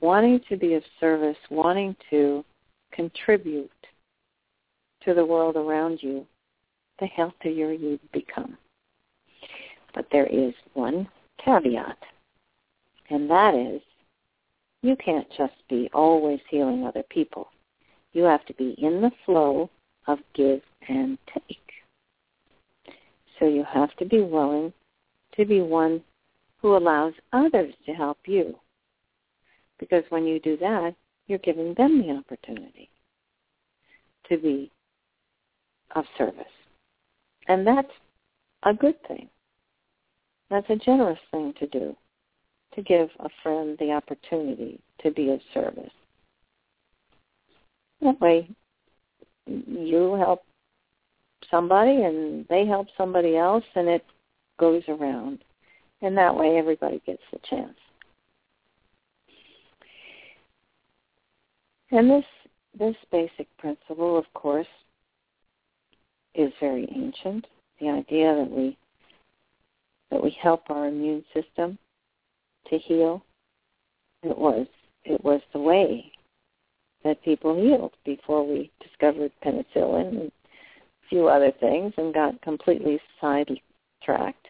[0.01, 2.43] wanting to be of service, wanting to
[2.91, 3.72] contribute
[5.03, 6.26] to the world around you,
[6.99, 8.57] the healthier you become.
[9.93, 11.07] But there is one
[11.43, 11.97] caveat,
[13.09, 13.82] and that is
[14.82, 17.47] you can't just be always healing other people.
[18.13, 19.70] You have to be in the flow
[20.07, 21.64] of give and take.
[23.39, 24.73] So you have to be willing
[25.36, 26.01] to be one
[26.61, 28.55] who allows others to help you.
[29.79, 30.95] Because when you do that,
[31.27, 32.89] you're giving them the opportunity
[34.29, 34.71] to be
[35.95, 36.43] of service.
[37.47, 37.91] And that's
[38.63, 39.29] a good thing.
[40.49, 41.95] That's a generous thing to do,
[42.75, 45.91] to give a friend the opportunity to be of service.
[48.01, 48.49] That way,
[49.47, 50.43] you help
[51.49, 54.05] somebody and they help somebody else and it
[54.59, 55.39] goes around.
[56.01, 57.77] And that way everybody gets the chance.
[61.91, 62.25] And this
[62.77, 64.67] this basic principle, of course,
[66.33, 67.47] is very ancient.
[67.79, 68.77] The idea that we
[70.11, 71.77] that we help our immune system
[72.69, 73.23] to heal.
[74.23, 74.67] It was
[75.03, 76.11] it was the way
[77.03, 80.31] that people healed before we discovered penicillin and
[81.10, 84.47] few other things and got completely sidetracked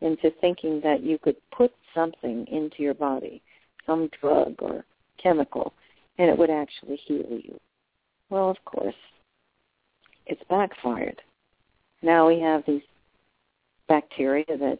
[0.00, 3.42] into thinking that you could put something into your body,
[3.86, 4.84] some drug or
[5.22, 5.72] chemical,
[6.18, 7.58] and it would actually heal you.
[8.30, 8.94] Well, of course,
[10.26, 11.20] it's backfired.
[12.02, 12.82] Now we have these
[13.88, 14.78] bacteria that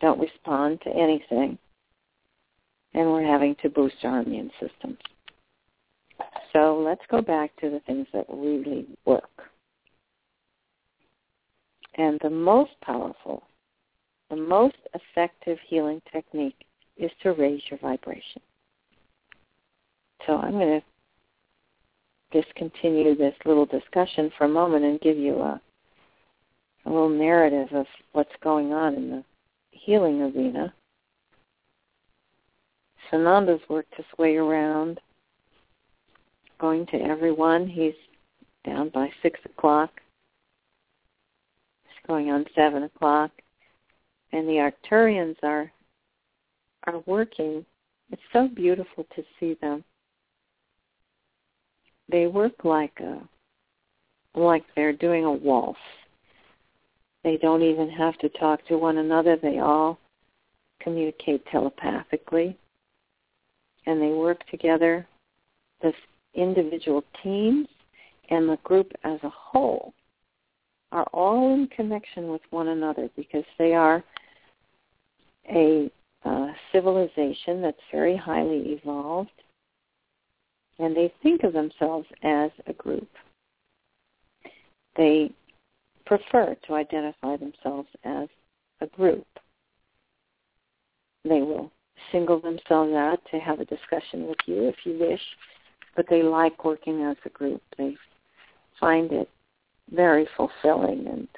[0.00, 1.58] don't respond to anything,
[2.94, 4.96] and we're having to boost our immune system.
[6.52, 9.28] So let's go back to the things that really work.
[11.96, 13.42] And the most powerful,
[14.30, 16.66] the most effective healing technique
[16.96, 18.42] is to raise your vibration.
[20.26, 25.60] So I'm going to discontinue this little discussion for a moment and give you a,
[26.84, 29.24] a little narrative of what's going on in the
[29.70, 30.72] healing arena.
[33.10, 35.00] Sananda's worked his way around,
[36.58, 37.68] going to everyone.
[37.68, 37.94] He's
[38.64, 39.90] down by 6 o'clock.
[42.06, 43.30] Going on 7 o'clock.
[44.32, 45.70] And the Arcturians are
[46.86, 47.64] are working.
[48.10, 49.82] It's so beautiful to see them.
[52.08, 53.20] They work like a
[54.38, 55.78] like they're doing a waltz.
[57.24, 59.36] They don't even have to talk to one another.
[59.36, 59.98] They all
[60.80, 62.56] communicate telepathically.
[63.86, 65.06] And they work together,
[65.80, 65.92] the
[66.34, 67.66] individual teams
[68.30, 69.94] and the group as a whole
[70.96, 74.02] are all in connection with one another because they are
[75.50, 75.90] a
[76.24, 79.28] uh, civilization that's very highly evolved
[80.78, 83.08] and they think of themselves as a group.
[84.96, 85.30] They
[86.06, 88.28] prefer to identify themselves as
[88.80, 89.26] a group.
[91.24, 91.70] They will
[92.10, 95.20] single themselves out to have a discussion with you if you wish,
[95.94, 97.60] but they like working as a group.
[97.76, 97.96] They
[98.80, 99.28] find it
[99.90, 101.28] very fulfilling and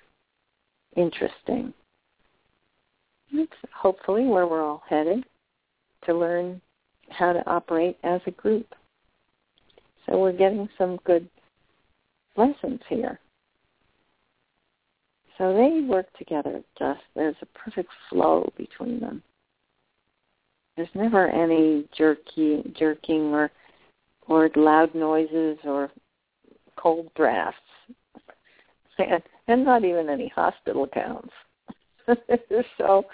[0.96, 1.72] interesting.
[3.32, 5.24] That's hopefully where we're all headed
[6.06, 6.60] to learn
[7.10, 8.66] how to operate as a group.
[10.06, 11.28] So we're getting some good
[12.36, 13.20] lessons here.
[15.36, 19.22] So they work together just there's a perfect flow between them.
[20.76, 23.50] There's never any jerky jerking or
[24.26, 25.90] or loud noises or
[26.76, 27.58] cold drafts.
[28.98, 31.30] And, and not even any hospital gowns.
[32.78, 33.04] so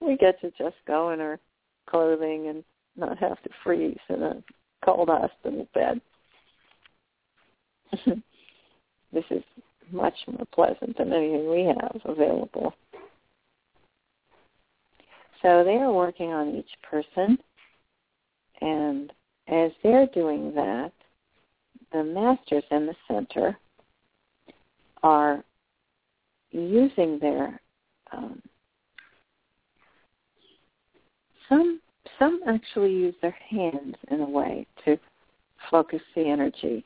[0.00, 1.38] we get to just go in our
[1.86, 2.64] clothing and
[2.96, 4.42] not have to freeze in a
[4.84, 6.00] cold hospital bed.
[9.12, 9.42] this is
[9.90, 12.74] much more pleasant than anything we have available.
[15.42, 17.36] So they are working on each person,
[18.60, 19.12] and
[19.48, 20.92] as they're doing that,
[21.92, 23.58] the masters in the center
[25.02, 25.44] are
[26.50, 27.60] using their
[28.12, 28.40] um,
[31.48, 31.80] some
[32.18, 34.98] some actually use their hands in a way to
[35.70, 36.84] focus the energy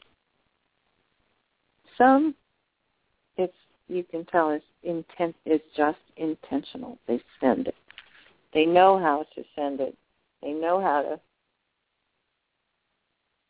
[1.98, 2.34] some,
[3.36, 3.54] it's
[3.88, 6.98] you can tell is intent is just intentional.
[7.06, 7.74] They send it.
[8.52, 9.96] They know how to send it.
[10.42, 11.20] They know how to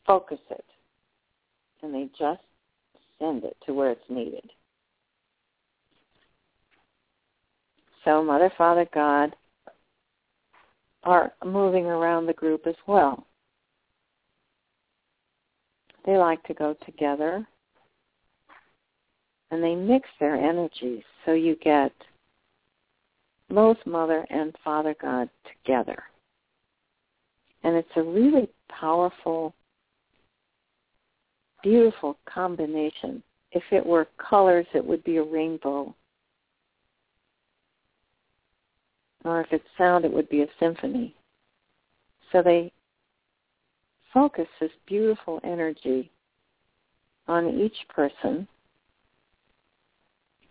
[0.06, 0.64] focus it,
[1.82, 2.42] and they just
[3.18, 4.50] send it to where it's needed.
[8.06, 9.34] So Mother, Father, God
[11.02, 13.26] are moving around the group as well.
[16.04, 17.44] They like to go together
[19.50, 21.92] and they mix their energies so you get
[23.50, 25.28] both Mother and Father God
[25.64, 26.00] together.
[27.64, 29.52] And it's a really powerful,
[31.64, 33.20] beautiful combination.
[33.50, 35.92] If it were colors, it would be a rainbow.
[39.24, 41.14] Or if it's sound, it would be a symphony.
[42.32, 42.72] So they
[44.12, 46.10] focus this beautiful energy
[47.28, 48.46] on each person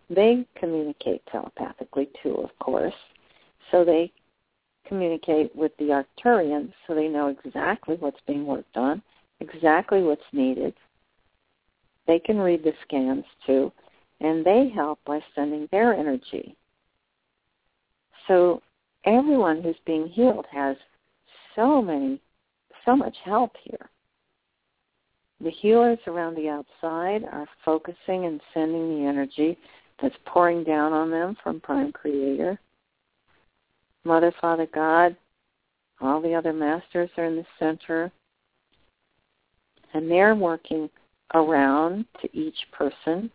[0.08, 2.94] they communicate telepathically too, of course.
[3.70, 4.12] So they
[4.86, 9.02] communicate with the Arcturians so they know exactly what's being worked on,
[9.40, 10.74] exactly what's needed.
[12.06, 13.72] They can read the scans too,
[14.20, 16.56] and they help by sending their energy.
[18.28, 18.62] So
[19.04, 20.76] everyone who's being healed has
[21.54, 22.20] so many,
[22.84, 23.90] so much help here.
[25.40, 29.58] The healers around the outside are focusing and sending the energy
[30.00, 32.58] that's pouring down on them from Prime Creator.
[34.04, 35.16] Mother, Father, God,
[36.00, 38.10] all the other masters are in the center.
[39.94, 40.88] And they're working
[41.34, 43.30] around to each person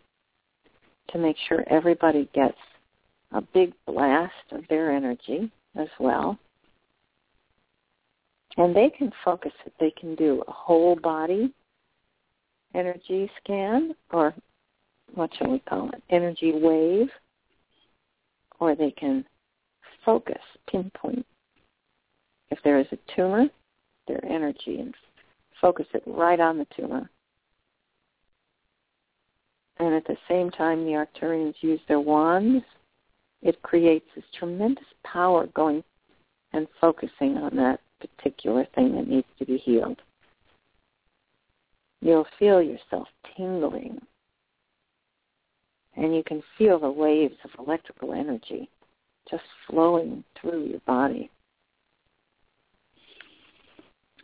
[1.10, 2.58] to make sure everybody gets
[3.32, 6.38] a big blast of their energy as well.
[8.56, 9.72] And they can focus it.
[9.80, 11.52] They can do a whole body
[12.74, 14.34] energy scan or
[15.14, 16.02] what shall we call it?
[16.10, 17.08] Energy wave.
[18.60, 19.24] Or they can
[20.04, 21.26] focus, pinpoint.
[22.50, 23.46] If there is a tumor,
[24.06, 24.94] their energy and
[25.60, 27.10] focus it right on the tumor.
[29.78, 32.64] And at the same time, the Arcturians use their wands.
[33.42, 35.82] It creates this tremendous power going
[36.52, 40.00] and focusing on that particular thing that needs to be healed.
[42.00, 44.00] You'll feel yourself tingling.
[45.96, 48.68] And you can feel the waves of electrical energy
[49.30, 51.30] just flowing through your body.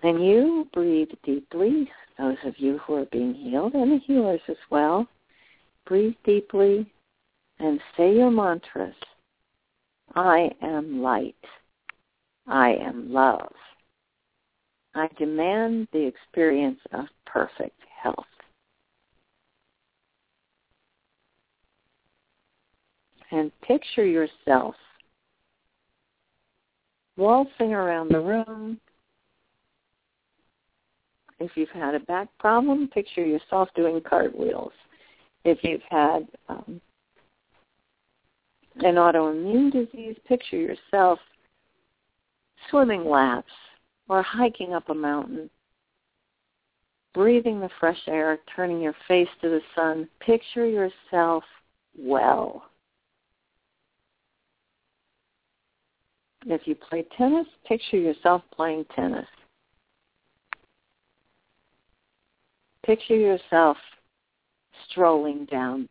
[0.02, 4.56] And you breathe deeply, those of you who are being healed, and the healers as
[4.70, 5.06] well.
[5.86, 6.90] Breathe deeply
[7.58, 8.94] and say your mantras.
[10.14, 11.34] I am light.
[12.46, 13.52] I am love.
[14.94, 18.24] I demand the experience of perfect health.
[23.30, 24.74] And picture yourself
[27.18, 28.80] waltzing around the room.
[31.38, 34.72] If you've had a back problem, picture yourself doing cartwheels.
[35.44, 36.80] If you've had um,
[38.84, 41.18] an autoimmune disease, picture yourself
[42.70, 43.52] swimming laps
[44.08, 45.50] or hiking up a mountain,
[47.14, 50.08] breathing the fresh air, turning your face to the sun.
[50.20, 51.44] Picture yourself
[51.98, 52.64] well.
[56.46, 59.26] If you play tennis, picture yourself playing tennis.
[62.86, 63.76] Picture yourself
[64.88, 65.88] strolling down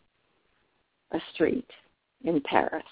[1.12, 1.70] a street
[2.24, 2.84] in Paris.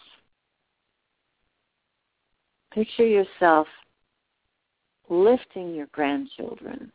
[2.74, 3.68] Picture yourself
[5.10, 6.92] lifting your grandchildren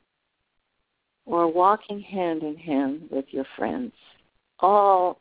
[1.26, 3.92] or walking hand in hand with your friends,
[4.58, 5.20] all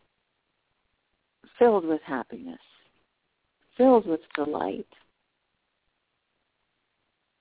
[1.57, 2.60] filled with happiness,
[3.78, 4.88] filled with delight.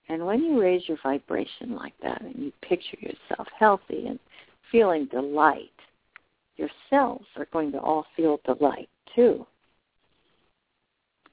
[0.09, 4.19] And when you raise your vibration like that and you picture yourself healthy and
[4.71, 5.71] feeling delight,
[6.57, 9.47] your cells are going to all feel delight too.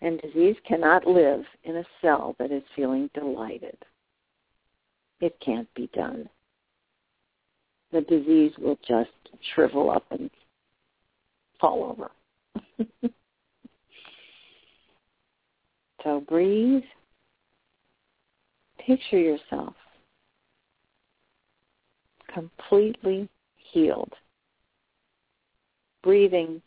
[0.06, 3.76] And disease cannot live in a cell that is feeling delighted.
[5.20, 6.30] It can't be done.
[7.92, 9.10] The disease will just
[9.56, 10.30] shrivel up and
[11.60, 12.12] fall over.
[16.04, 16.84] so breathe
[18.78, 19.74] picture yourself
[22.32, 24.14] completely healed,
[26.04, 26.62] breathing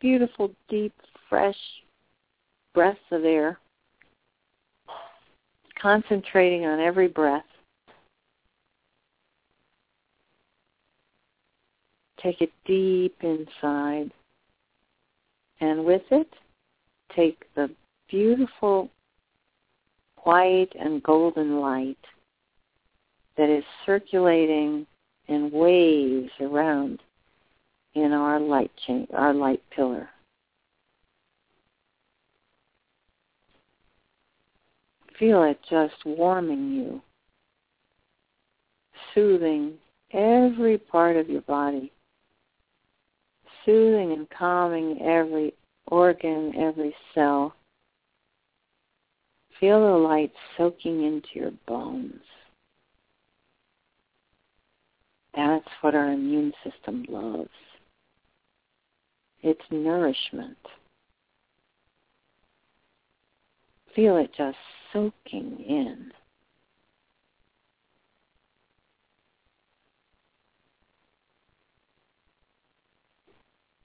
[0.00, 0.92] beautiful, deep,
[1.30, 1.56] fresh
[2.74, 3.58] breaths of air,
[5.80, 7.44] concentrating on every breath.
[12.20, 14.10] Take it deep inside,
[15.60, 16.28] and with it,
[17.14, 17.70] take the
[18.10, 18.90] beautiful
[20.24, 21.98] white and golden light
[23.36, 24.86] that is circulating
[25.28, 27.00] in waves around
[27.94, 30.08] in our light chain, our light pillar.
[35.18, 37.00] Feel it just warming you,
[39.14, 39.74] soothing
[40.12, 41.92] every part of your body,
[43.64, 45.54] soothing and calming every
[45.86, 47.54] organ, every cell.
[49.60, 52.20] Feel the light soaking into your bones.
[55.34, 57.48] That's what our immune system loves.
[59.42, 60.56] It's nourishment.
[63.94, 64.56] Feel it just
[64.94, 66.12] soaking in.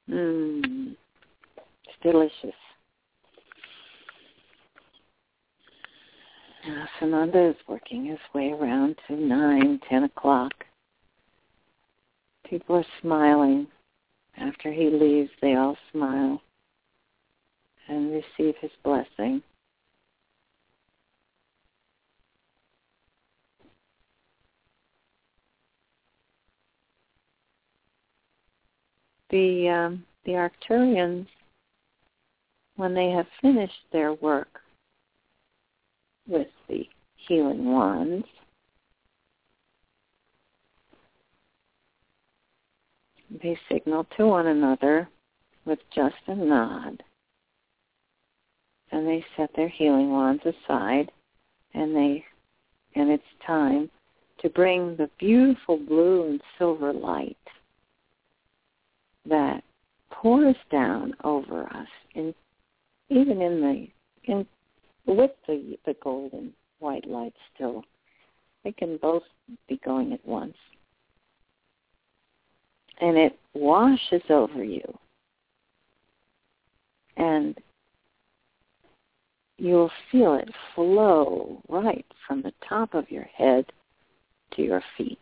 [0.10, 0.96] Mmm,
[1.86, 2.56] it's delicious.
[6.68, 10.52] Now Sananda is working his way around to nine, ten o'clock.
[12.48, 13.68] People are smiling.
[14.38, 16.42] After he leaves, they all smile
[17.88, 19.42] and receive his blessing.
[29.30, 31.28] The um, the Arcturians,
[32.76, 34.62] when they have finished their work,
[36.28, 38.26] with the healing wands.
[43.44, 45.08] They signal to one another
[45.66, 47.04] with just a nod.
[48.92, 51.12] and they set their healing wands aside
[51.74, 52.24] and they
[52.96, 53.90] and it's time
[54.42, 57.38] to bring the beautiful blue and silver light
[59.26, 59.64] that
[60.12, 62.34] pours down over us and
[63.10, 63.88] even in the
[64.32, 64.46] in
[65.06, 67.84] with the the golden white light still
[68.64, 69.24] they can both
[69.68, 70.58] be going at once
[73.02, 74.82] and it washes over you
[77.18, 77.60] and
[79.60, 83.66] you'll feel it flow right from the top of your head
[84.56, 85.20] to your feet.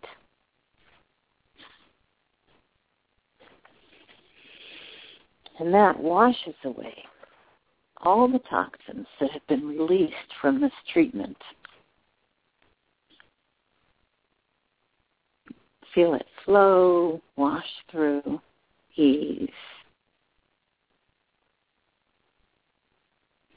[5.60, 7.03] And that washes away
[8.03, 11.38] all the toxins that have been released from this treatment.
[15.95, 18.39] Feel it flow, wash through,
[18.95, 19.49] ease.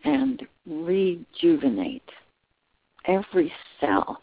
[0.04, 2.08] and rejuvenate
[3.06, 4.22] every cell.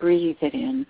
[0.00, 0.86] Breathe it in.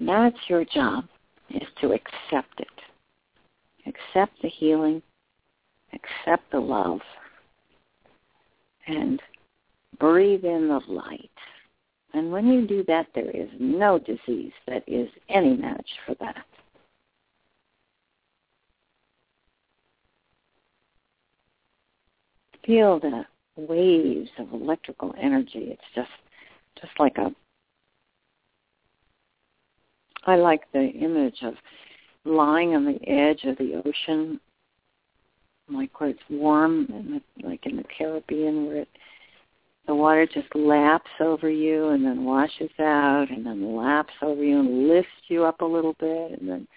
[0.00, 1.04] That's your job,
[1.50, 2.68] is to accept it.
[3.86, 5.02] Accept the healing,
[5.92, 7.00] accept the love,
[8.86, 9.20] and
[9.98, 11.30] breathe in the light.
[12.14, 16.44] And when you do that, there is no disease that is any match for that.
[22.68, 23.24] Feel the
[23.56, 25.70] waves of electrical energy.
[25.70, 26.10] It's just
[26.78, 27.34] just like a
[30.26, 31.54] I like the image of
[32.26, 34.38] lying on the edge of the ocean
[35.70, 38.88] like where it's warm, the, like in the Caribbean, where it,
[39.86, 44.60] the water just laps over you and then washes out and then laps over you
[44.60, 46.68] and lifts you up a little bit and then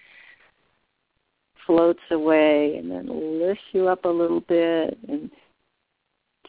[1.66, 3.06] floats away and then
[3.40, 5.30] lifts you up a little bit and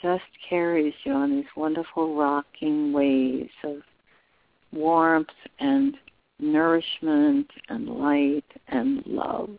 [0.04, 3.78] just carries you on these wonderful rocking waves of
[4.74, 5.30] warmth
[5.60, 5.96] and
[6.40, 9.58] nourishment and light and love.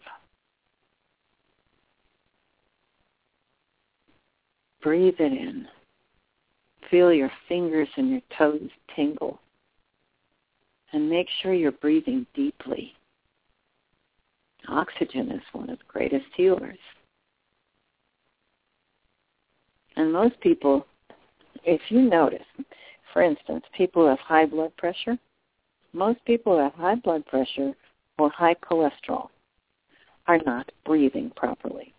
[4.83, 5.67] Breathe it in.
[6.91, 9.41] Feel your fingers and your toes tingle.
[10.93, 12.93] And make sure you're breathing deeply.
[14.69, 16.79] Oxygen is one of the greatest healers.
[19.97, 20.87] And most people,
[21.65, 22.47] if you notice,
[23.13, 25.19] for instance, people who have high blood pressure,
[25.93, 27.73] most people who have high blood pressure
[28.19, 29.29] or high cholesterol
[30.27, 31.95] are not breathing properly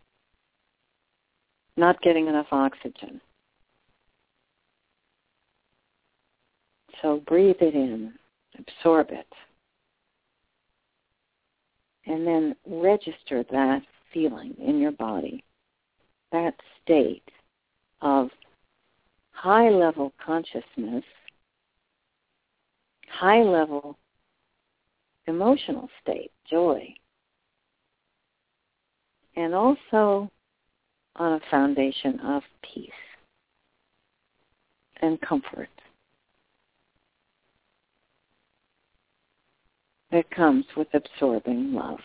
[1.78, 3.20] not getting enough oxygen.
[7.02, 8.14] So breathe it in,
[8.58, 9.28] absorb it,
[12.06, 13.82] and then register that
[14.14, 15.44] feeling in your body,
[16.32, 17.24] that state
[18.02, 18.30] of
[19.32, 21.04] high level consciousness,
[23.08, 23.98] high level
[25.28, 26.94] emotional state, joy,
[29.36, 30.30] and also
[31.16, 32.90] on a foundation of peace
[35.02, 35.70] and comfort
[40.12, 42.00] that comes with absorbing love.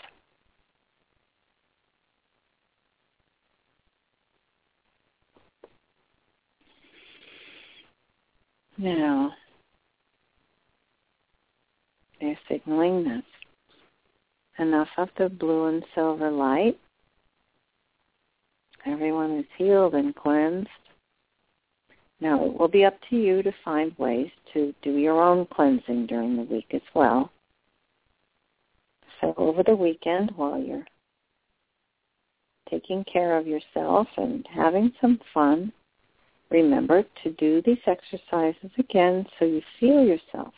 [8.81, 9.33] Now,
[12.21, 13.23] they're signaling this.
[14.59, 16.79] Enough of the blue and silver light
[18.87, 20.69] Everyone is healed and cleansed.
[22.21, 26.07] Now, it will be up to you to find ways to do your own cleansing
[26.07, 27.31] during the week as well.
[29.21, 30.87] So over the weekend, while you're
[32.71, 35.73] taking care of yourself and having some fun,
[36.51, 40.53] remember to do these exercises again so you feel yourself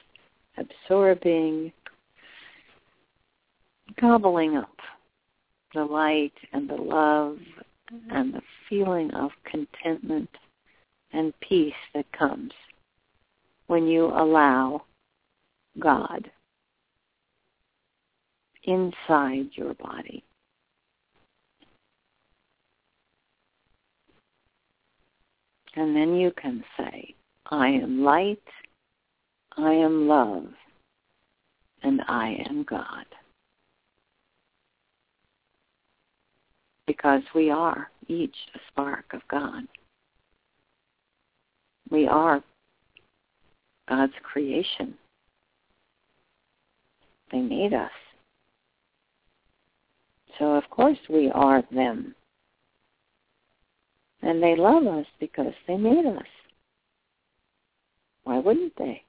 [0.56, 1.72] absorbing,
[4.00, 4.76] gobbling up
[5.74, 7.38] the light and the love
[8.10, 10.28] and the feeling of contentment
[11.12, 12.52] and peace that comes
[13.66, 14.82] when you allow
[15.78, 16.30] God
[18.64, 20.24] inside your body.
[25.74, 27.14] And then you can say,
[27.50, 28.42] I am light,
[29.56, 30.46] I am love,
[31.82, 33.06] and I am God.
[36.86, 39.62] because we are each a spark of God
[41.90, 42.42] We are
[43.88, 44.94] God's creation.
[47.30, 47.90] They made us.
[50.38, 52.14] So of course we are them.
[54.22, 56.26] And they love us because they made us.
[58.24, 59.02] Why wouldn't they?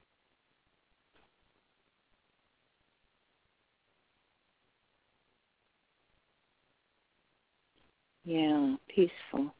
[8.24, 9.54] Yeah, peaceful.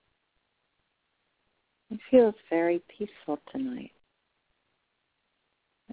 [1.91, 3.93] It feels very peaceful tonight.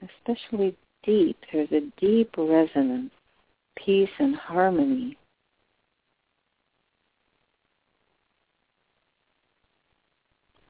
[0.02, 1.38] Especially deep.
[1.52, 3.12] There's a deep resonance,
[3.78, 5.18] peace and harmony.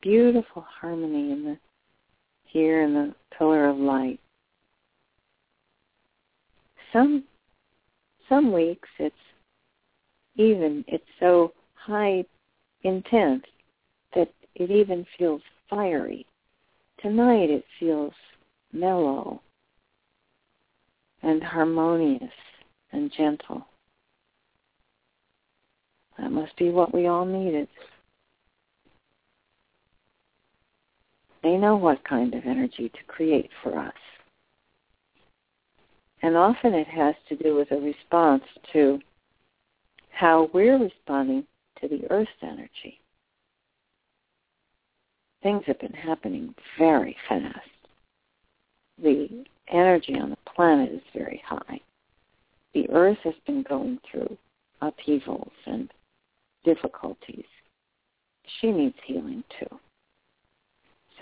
[0.01, 1.57] Beautiful harmony in the
[2.45, 4.19] here in the pillar of light.
[6.91, 7.23] Some
[8.27, 9.15] some weeks it's
[10.35, 12.25] even it's so high
[12.83, 13.43] intense
[14.15, 16.25] that it even feels fiery.
[17.01, 18.13] Tonight it feels
[18.73, 19.41] mellow
[21.23, 22.33] and harmonious
[22.91, 23.65] and gentle.
[26.17, 27.67] That must be what we all needed.
[31.43, 33.93] They know what kind of energy to create for us.
[36.21, 38.99] And often it has to do with a response to
[40.11, 41.45] how we're responding
[41.79, 42.99] to the Earth's energy.
[45.41, 47.57] Things have been happening very fast.
[49.01, 51.79] The energy on the planet is very high.
[52.75, 54.37] The Earth has been going through
[54.81, 55.91] upheavals and
[56.63, 57.45] difficulties.
[58.59, 59.79] She needs healing too.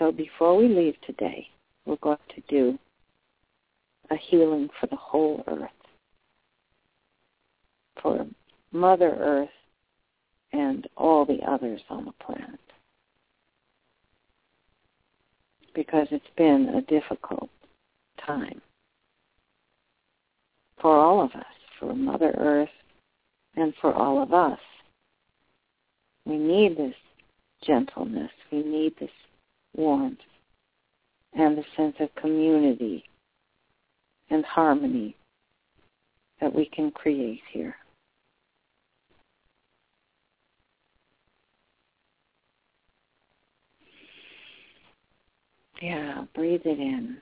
[0.00, 1.46] So before we leave today,
[1.84, 2.78] we're going to do
[4.10, 5.68] a healing for the whole Earth,
[8.02, 8.26] for
[8.72, 9.50] Mother Earth
[10.52, 12.58] and all the others on the planet.
[15.74, 17.50] Because it's been a difficult
[18.26, 18.62] time
[20.80, 21.44] for all of us,
[21.78, 22.70] for Mother Earth
[23.54, 24.58] and for all of us.
[26.24, 26.94] We need this
[27.62, 28.30] gentleness.
[28.50, 29.10] We need this
[29.76, 30.18] warmth
[31.34, 33.04] and the sense of community
[34.30, 35.16] and harmony
[36.40, 37.76] that we can create here.
[45.80, 47.16] Yeah, breathe it in.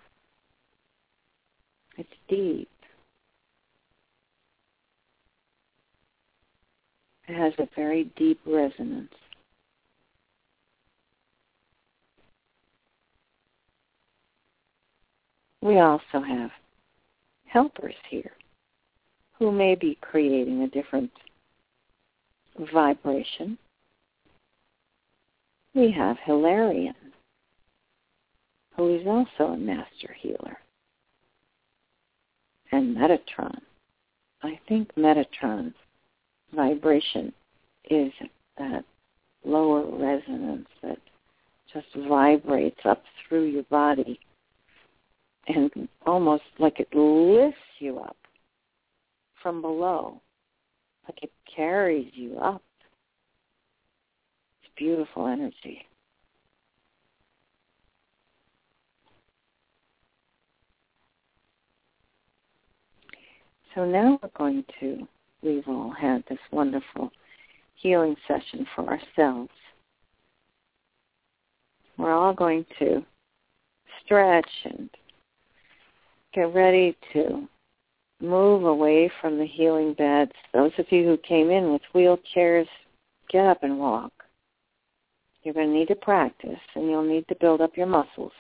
[1.97, 2.69] It's deep.
[7.29, 9.13] It has a very deep resonance.
[15.69, 16.51] We also have
[17.45, 18.33] helpers here
[19.39, 21.11] who may be creating a different
[22.73, 23.59] vibration.
[25.75, 26.95] We have Hilarion,
[28.79, 30.57] who is also a master healer
[32.73, 33.61] and Metatron.
[34.43, 35.77] I think Metatron's
[36.55, 37.31] vibration
[37.91, 38.11] is
[38.57, 38.87] that
[39.45, 40.99] lower resonance that
[41.71, 44.19] just vibrates up through your body
[45.49, 48.17] and almost like it lifts you up
[49.43, 50.21] from below,
[51.09, 52.63] like it carries you up.
[54.63, 55.85] It's beautiful energy.
[63.75, 65.07] So now we're going to,
[65.43, 67.13] we've all had this wonderful
[67.77, 69.51] healing session for ourselves.
[71.97, 73.05] We're all going to
[74.05, 74.91] stretch and
[76.39, 77.49] get ready to
[78.21, 80.31] move away from the healing beds.
[80.55, 82.69] Those of you who came in with wheelchairs,
[83.29, 84.13] get up and walk.
[85.43, 88.31] You're going to need to practice and you'll need to build up your muscles,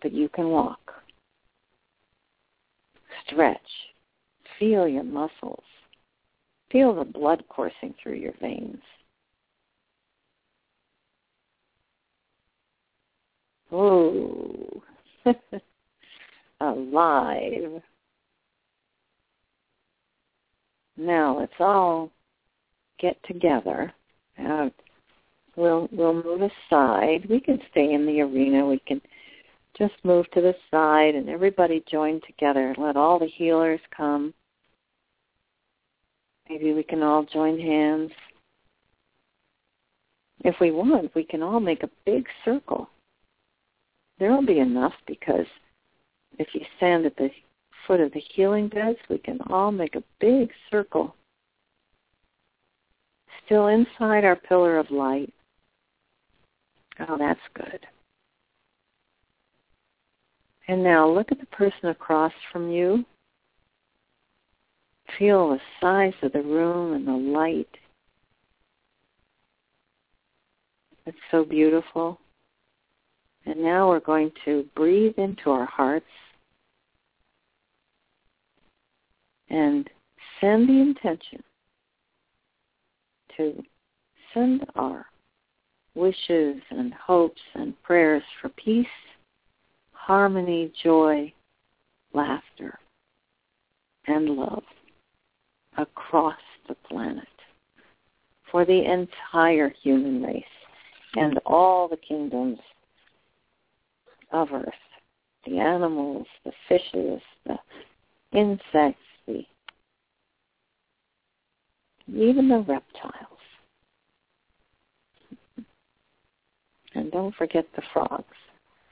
[0.00, 0.80] but you can walk.
[3.26, 3.60] Stretch.
[4.58, 5.62] Feel your muscles.
[6.72, 8.82] Feel the blood coursing through your veins.
[13.72, 14.82] Ooh.
[16.62, 17.82] Alive.
[20.96, 22.10] Now let's all
[23.00, 23.92] get together.
[24.38, 24.68] Uh,
[25.56, 27.26] we'll we'll move aside.
[27.28, 28.64] We can stay in the arena.
[28.64, 29.00] We can
[29.76, 32.74] just move to the side and everybody join together.
[32.78, 34.32] Let all the healers come.
[36.48, 38.12] Maybe we can all join hands.
[40.44, 42.88] If we want, we can all make a big circle.
[44.18, 45.46] There will be enough because
[46.38, 47.30] if you stand at the
[47.86, 51.14] foot of the healing beds, we can all make a big circle.
[53.44, 55.32] Still inside our pillar of light.
[57.00, 57.86] Oh, that's good.
[60.68, 63.04] And now look at the person across from you.
[65.18, 67.68] Feel the size of the room and the light.
[71.04, 72.20] It's so beautiful.
[73.44, 76.06] And now we're going to breathe into our hearts
[79.52, 79.88] and
[80.40, 81.42] send the intention
[83.36, 83.62] to
[84.34, 85.06] send our
[85.94, 88.86] wishes and hopes and prayers for peace,
[89.92, 91.32] harmony, joy,
[92.14, 92.78] laughter,
[94.06, 94.64] and love
[95.76, 96.34] across
[96.68, 97.28] the planet
[98.50, 100.44] for the entire human race
[101.14, 102.58] and all the kingdoms
[104.32, 104.72] of Earth,
[105.46, 107.58] the animals, the fishes, the
[108.32, 109.44] insects, the
[112.08, 113.38] even the reptiles.
[116.94, 118.24] And don't forget the frogs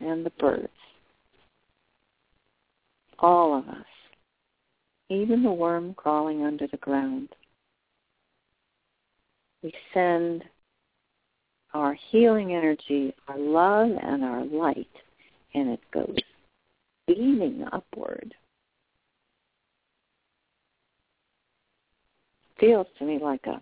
[0.00, 0.68] and the birds.
[3.18, 3.84] All of us.
[5.10, 7.28] Even the worm crawling under the ground.
[9.62, 10.44] We send
[11.74, 14.88] our healing energy, our love and our light,
[15.54, 16.16] and it goes
[17.06, 18.34] beaming upward.
[22.60, 23.60] Feels to me like a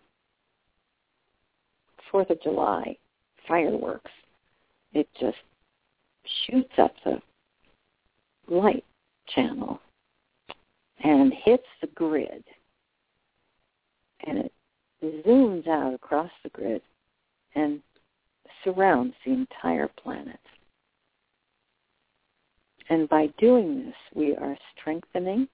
[2.10, 2.96] Fourth of July
[3.46, 4.10] fireworks
[4.92, 5.36] it just
[6.46, 7.20] shoots up the
[8.48, 8.84] light
[9.28, 9.80] channel
[11.04, 12.44] and hits the grid
[14.26, 14.52] and it
[15.04, 16.82] zooms out across the grid
[17.54, 17.80] and
[18.64, 20.40] surrounds the entire planet.
[22.90, 25.46] And by doing this, we are strengthening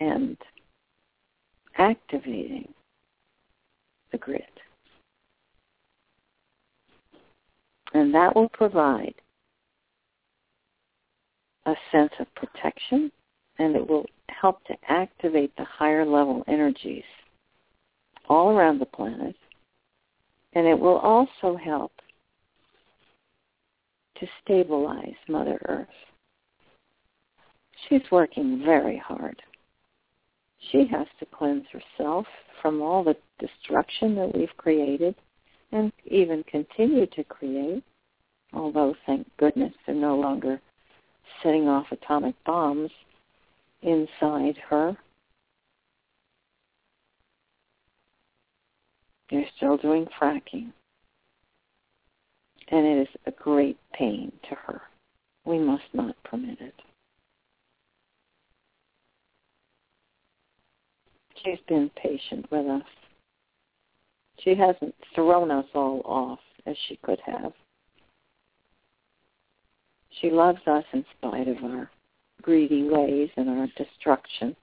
[0.00, 0.36] and
[1.78, 2.72] activating
[4.10, 4.42] the grid.
[7.94, 9.14] And that will provide
[11.66, 13.12] a sense of protection
[13.58, 17.04] and it will help to activate the higher level energies
[18.28, 19.36] all around the planet.
[20.54, 21.92] And it will also help
[24.18, 25.86] to stabilize Mother Earth.
[27.88, 29.40] She's working very hard.
[30.70, 32.26] She has to cleanse herself
[32.60, 35.14] from all the destruction that we've created
[35.72, 37.82] and even continue to create,
[38.52, 40.60] although thank goodness they're no longer
[41.42, 42.90] setting off atomic bombs
[43.82, 44.96] inside her.
[49.30, 50.72] They're still doing fracking.
[52.68, 54.82] And it is a great pain to her.
[55.44, 56.74] We must not permit it.
[61.44, 62.82] She's been patient with us.
[64.40, 67.52] She hasn't thrown us all off as she could have.
[70.20, 71.90] She loves us in spite of our
[72.42, 74.54] greedy ways and our destruction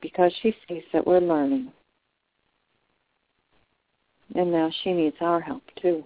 [0.00, 1.72] because she sees that we're learning.
[4.34, 6.04] And now she needs our help too.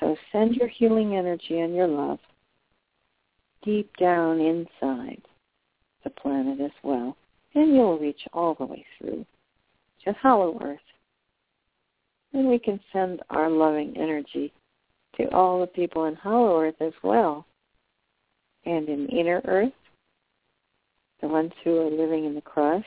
[0.00, 2.18] So send your healing energy and your love
[3.66, 5.20] deep down inside
[6.04, 7.16] the planet as well
[7.56, 9.24] and you'll reach all the way through
[10.04, 10.78] to Hollow Earth.
[12.32, 14.52] And we can send our loving energy
[15.16, 17.46] to all the people in Hollow Earth as well,
[18.66, 19.72] and in Inner Earth,
[21.22, 22.84] the ones who are living in the crust.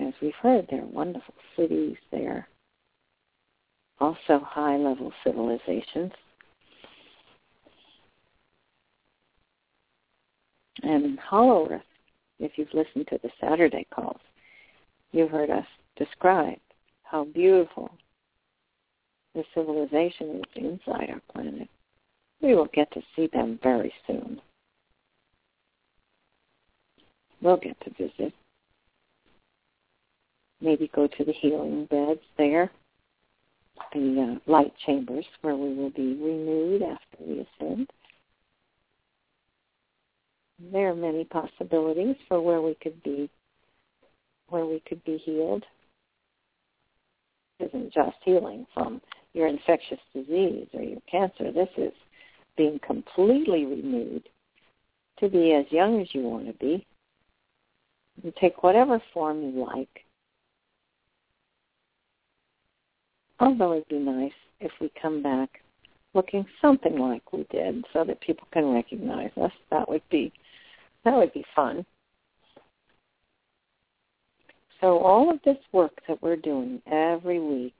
[0.00, 2.48] As we've heard, there are wonderful cities there,
[4.00, 6.10] also high-level civilizations.
[10.82, 11.82] And Hollow Earth,
[12.40, 14.20] if you've listened to the Saturday calls,
[15.12, 16.58] you've heard us describe
[17.04, 17.90] how beautiful
[19.34, 21.68] the civilization is inside our planet.
[22.40, 24.40] We will get to see them very soon.
[27.40, 28.32] We'll get to visit.
[30.60, 32.70] Maybe go to the healing beds there,
[33.92, 37.88] the uh, light chambers where we will be renewed after we ascend
[40.70, 43.28] there are many possibilities for where we could be
[44.48, 45.64] where we could be healed.
[47.58, 49.00] It isn't just healing from
[49.32, 51.50] your infectious disease or your cancer.
[51.50, 51.92] This is
[52.56, 54.28] being completely renewed
[55.20, 56.86] to be as young as you want to be.
[58.22, 60.04] You take whatever form you like.
[63.40, 65.62] Although it'd be nice if we come back
[66.14, 69.52] looking something like we did so that people can recognize us.
[69.70, 70.32] That would be
[71.04, 71.84] that would be fun.
[74.80, 77.74] So all of this work that we're doing every week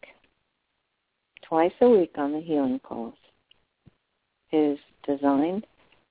[1.43, 3.15] twice a week on the healing calls.
[4.53, 5.67] is designed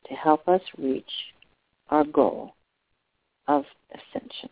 [0.07, 1.11] to help us reach
[1.89, 2.53] our goal
[3.47, 4.49] of ascension.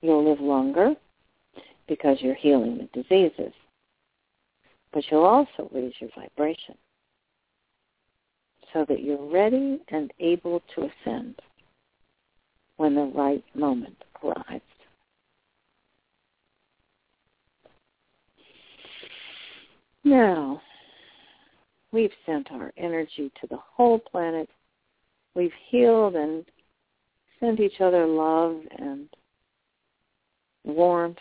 [0.00, 0.94] You'll live longer
[1.88, 3.52] because you're healing the diseases,
[4.92, 6.76] but you'll also raise your vibration
[8.72, 11.34] so that you're ready and able to ascend
[12.76, 14.62] when the right moment arrives.
[20.04, 20.62] Now,
[21.92, 24.48] we've sent our energy to the whole planet.
[25.34, 26.44] We've healed and
[27.38, 29.08] sent each other love and
[30.64, 31.18] warmth,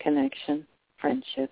[0.00, 0.66] connection,
[1.00, 1.50] friendship.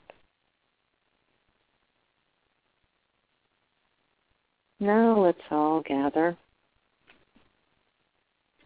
[4.83, 6.37] Now let's all gather.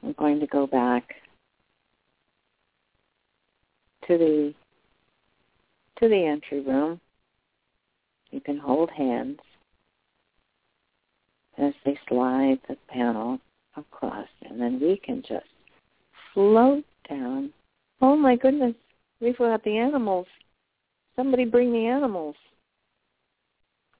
[0.03, 1.15] I'm going to go back
[4.09, 4.55] to the
[6.01, 7.03] to the entry room.
[8.31, 9.41] You can hold hands
[11.59, 13.39] as they slide the panel
[13.77, 15.45] across, and then we can just
[16.33, 17.53] float down.
[18.01, 18.75] Oh my goodness,
[19.21, 20.27] we've got the animals.
[21.15, 22.37] Somebody bring the animals.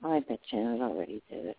[0.03, 1.59] I bet Janet already did it.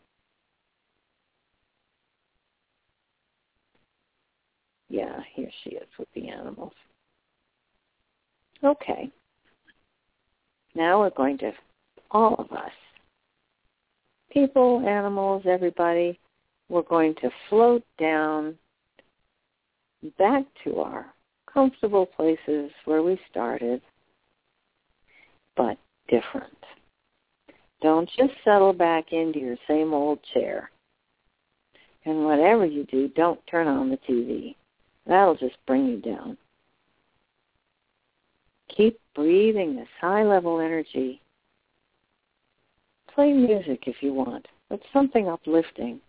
[4.90, 6.74] Yeah, here she is with the animals.
[8.64, 9.12] Okay.
[10.76, 11.52] Now we're going to,
[12.12, 12.72] all of us,
[14.32, 16.20] people, animals, everybody,
[16.70, 18.56] we're going to float down
[20.18, 21.14] back to our
[21.52, 23.82] comfortable places where we started,
[25.56, 25.78] but
[26.08, 26.58] different.
[27.82, 30.70] Don't just settle back into your same old chair.
[32.06, 34.56] And whatever you do, don't turn on the TV.
[35.08, 36.38] That'll just bring you down.
[38.76, 41.22] Keep breathing this high level energy.
[43.16, 46.00] Play music if you want, but something uplifting.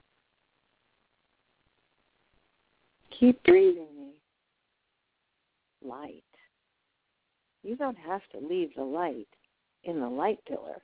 [3.18, 3.86] Keep breathing
[5.82, 6.22] the light.
[7.62, 9.28] You don't have to leave the light
[9.84, 10.82] in the light pillar.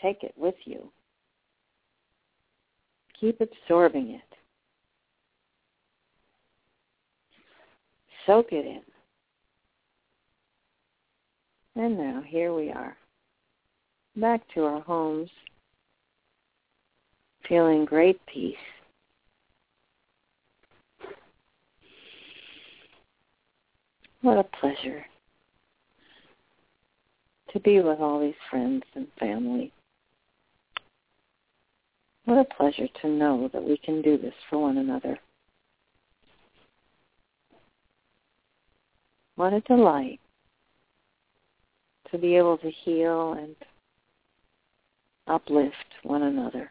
[0.00, 0.90] Take it with you.
[3.20, 4.36] Keep absorbing it.
[8.26, 8.82] Soak it in.
[11.76, 12.96] And now here we are,
[14.16, 15.28] back to our homes,
[17.48, 18.56] feeling great peace.
[24.22, 25.04] What a pleasure
[27.52, 29.72] to be with all these friends and family.
[32.24, 35.18] What a pleasure to know that we can do this for one another.
[39.36, 40.20] What a delight
[42.10, 43.56] to be able to heal and
[45.26, 46.70] uplift one another.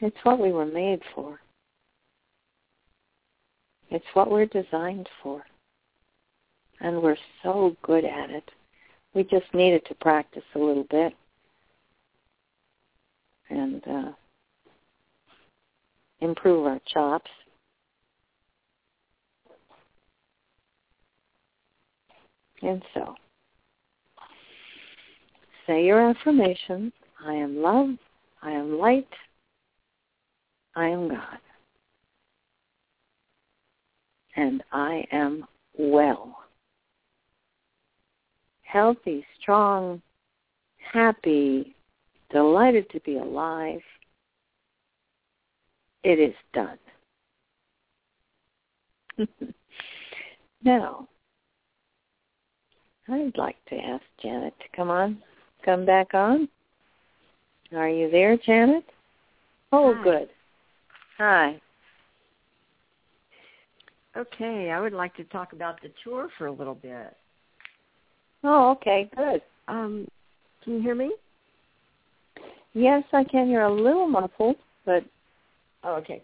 [0.00, 1.40] It's what we were made for.
[3.90, 5.44] It's what we're designed for.
[6.80, 8.50] And we're so good at it.
[9.14, 11.14] We just needed to practice a little bit.
[13.50, 14.12] And uh,
[16.20, 17.30] improve our chops.
[22.62, 23.14] And so,
[25.66, 26.92] say your affirmation.
[27.24, 27.90] I am love.
[28.40, 29.08] I am light.
[30.76, 31.38] I am God.
[34.36, 35.44] And I am
[35.76, 36.38] well.
[38.62, 40.00] Healthy, strong,
[40.92, 41.74] happy,
[42.30, 43.82] delighted to be alive.
[46.04, 46.78] It is done.
[50.64, 51.08] now,
[53.08, 55.22] I'd like to ask Janet to come on,
[55.64, 56.48] come back on.
[57.74, 58.84] Are you there, Janet?
[59.72, 60.04] Oh, Hi.
[60.04, 60.28] good.
[61.18, 61.60] Hi.
[64.16, 67.16] Okay, I would like to talk about the tour for a little bit.
[68.44, 69.40] Oh, okay, good.
[69.68, 70.06] Um,
[70.62, 71.12] can you hear me?
[72.74, 73.48] Yes, I can.
[73.48, 75.04] You're a little muffled, but
[75.84, 76.22] Oh, okay.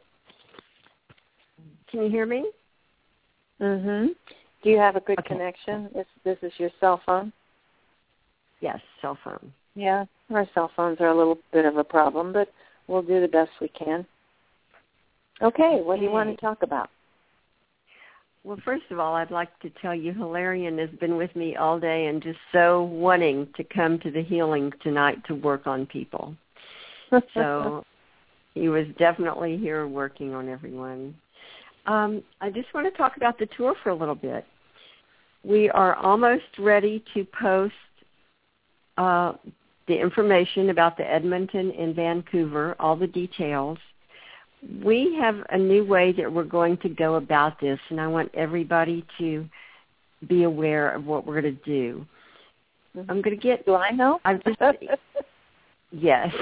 [1.90, 2.50] Can you hear me?
[3.60, 4.14] mhm.
[4.62, 5.28] Do you have a good Okay.
[5.34, 5.90] connection?
[5.94, 7.32] This this is your cell phone?
[8.60, 9.52] Yes, cell phone.
[9.74, 12.52] Yeah, our cell phones are a little bit of a problem, but
[12.88, 14.04] we'll do the best we can.
[15.40, 16.90] Okay, what do you want to talk about?
[18.42, 21.78] Well, first of all, I'd like to tell you Hilarion has been with me all
[21.78, 26.34] day and just so wanting to come to the healing tonight to work on people.
[27.34, 27.84] So
[28.54, 31.14] he was definitely here working on everyone.
[31.88, 34.44] Um, I just want to talk about the tour for a little bit.
[35.42, 37.72] we are almost ready to post
[38.98, 39.32] uh,
[39.86, 43.78] the information about the Edmonton and Vancouver, all the details.
[44.84, 48.30] We have a new way that we're going to go about this, and I want
[48.34, 49.48] everybody to
[50.28, 52.04] be aware of what we're going to do.
[52.94, 53.10] Mm-hmm.
[53.10, 53.64] I'm going to get.
[53.64, 54.20] Do I know?
[54.24, 54.58] I'm just
[55.92, 56.34] yes.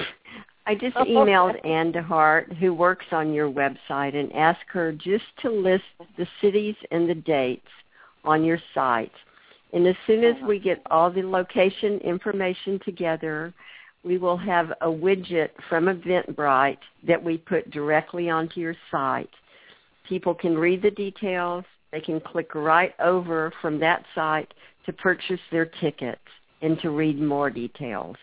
[0.66, 5.24] I just oh, emailed Ann DeHart, who works on your website, and asked her just
[5.42, 5.84] to list
[6.18, 7.68] the cities and the dates
[8.24, 9.12] on your site.
[9.72, 13.54] And as soon as we get all the location information together,
[14.04, 19.30] we will have a widget from Eventbrite that we put directly onto your site.
[20.08, 21.64] People can read the details.
[21.92, 24.52] They can click right over from that site
[24.86, 26.20] to purchase their tickets
[26.62, 28.16] and to read more details.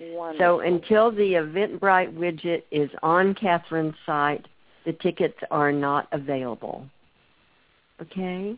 [0.00, 0.38] Wonderful.
[0.38, 4.46] So until the Eventbrite widget is on Kathryn's site,
[4.86, 6.86] the tickets are not available.
[8.00, 8.56] Okay?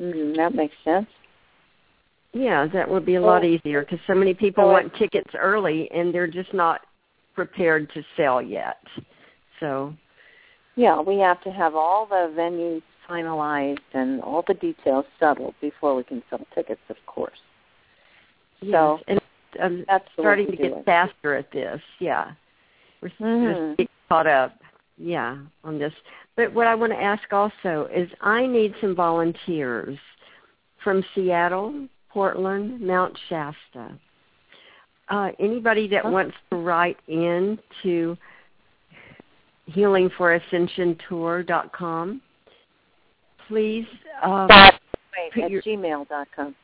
[0.00, 1.06] Mm, that makes sense.
[2.32, 5.88] Yeah, that would be a lot easier because so many people so want tickets early
[5.92, 6.80] and they're just not
[7.34, 8.82] prepared to sell yet.
[9.60, 9.94] So,
[10.74, 15.94] Yeah, we have to have all the venues finalized and all the details settled before
[15.94, 17.38] we can sell tickets, of course.
[18.60, 19.20] So yes, and
[19.62, 21.80] I'm the way starting to get faster at this.
[22.00, 22.32] Yeah,
[23.00, 23.76] we're, Mhm.
[23.76, 24.52] getting caught up.
[24.96, 25.92] Yeah, on this.
[26.36, 29.98] But what I want to ask also is, I need some volunteers
[30.82, 33.92] from Seattle, Portland, Mount Shasta.
[35.08, 38.16] Uh, anybody that wants to write in to
[39.70, 42.22] healingforascensiontour.com,
[43.48, 43.86] please
[44.22, 46.54] um, Wait, at your- gmail.com.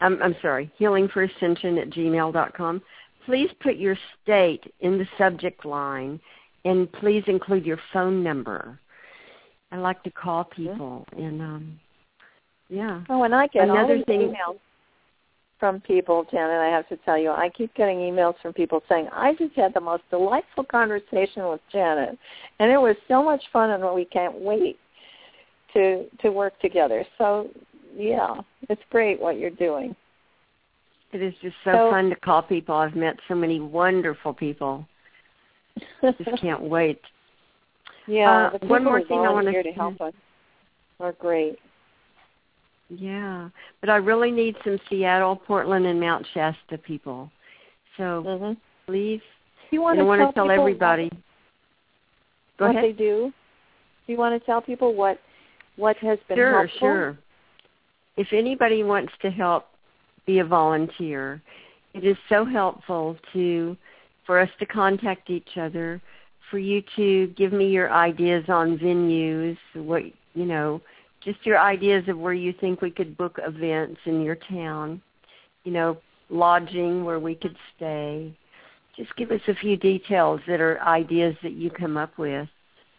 [0.00, 2.82] I'm, I'm sorry, healingforascension at gmail.com.
[3.24, 6.20] Please put your state in the subject line
[6.64, 8.78] and please include your phone number.
[9.72, 11.80] I like to call people and um
[12.68, 13.02] yeah.
[13.08, 14.58] Oh, and I get Another thing- emails
[15.58, 16.60] from people, Janet.
[16.60, 19.72] I have to tell you, I keep getting emails from people saying, "I just had
[19.72, 22.18] the most delightful conversation with Janet,
[22.58, 24.78] and it was so much fun, and we can't wait
[25.72, 27.48] to to work together." So,
[27.96, 28.34] yeah,
[28.68, 29.94] it's great what you're doing.
[31.12, 32.74] It is just so, So- fun to call people.
[32.74, 34.86] I've met so many wonderful people.
[36.02, 37.00] Just can't wait.
[38.06, 40.14] yeah, Uh, one more thing I wanna to help us
[41.00, 41.58] are great.
[42.88, 43.48] Yeah.
[43.80, 47.30] But I really need some Seattle, Portland and Mount Shasta people.
[47.96, 48.52] So hmm
[48.86, 49.20] please
[49.72, 51.10] you want and I to want tell to tell people everybody.
[52.58, 52.84] Go what ahead.
[52.84, 53.32] they do?
[54.06, 55.18] Do you want to tell people what
[55.76, 56.78] what has been Sure, helpful?
[56.78, 57.18] sure.
[58.16, 59.66] If anybody wants to help
[60.26, 61.42] be a volunteer,
[61.94, 63.76] it is so helpful to
[64.26, 66.00] for us to contact each other,
[66.50, 70.02] for you to give me your ideas on venues, what
[70.34, 70.80] you know,
[71.20, 75.00] just your ideas of where you think we could book events in your town,
[75.64, 75.96] you know,
[76.30, 78.36] lodging where we could stay.
[78.96, 82.48] Just give us a few details that are ideas that you come up with.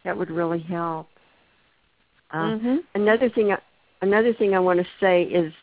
[0.03, 1.09] That would really help.
[2.31, 2.83] Uh, Mhm.
[2.93, 3.61] Another thing, I-
[4.01, 5.53] another thing I want to say is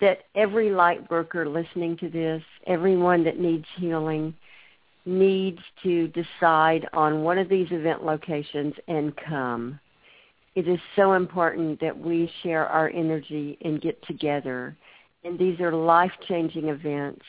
[0.00, 4.34] that every light worker listening to this, everyone that needs healing,
[5.04, 9.80] needs to decide on one of these event locations and come.
[10.54, 14.76] It is so important that we share our energy and get together.
[15.24, 17.24] And these are life-changing events.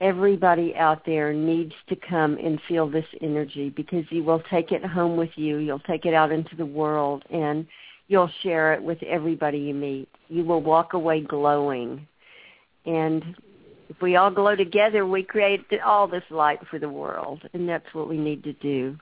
[0.00, 4.84] Everybody out there needs to come and feel this energy because you will take it
[4.84, 5.58] home with you.
[5.58, 7.66] You'll take it out into the world and
[8.08, 10.08] you'll share it with everybody you meet.
[10.28, 12.06] You will walk away glowing.
[12.86, 13.24] And
[13.88, 17.92] if we all glow together, we create all this light for the world, and that's
[17.92, 18.96] what we need to do.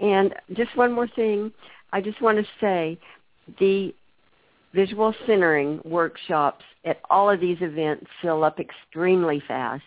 [0.00, 1.52] And just one more thing,
[1.92, 2.98] I just want to say
[3.60, 3.94] the
[4.74, 9.84] visual centering workshops at all of these events fill up extremely fast.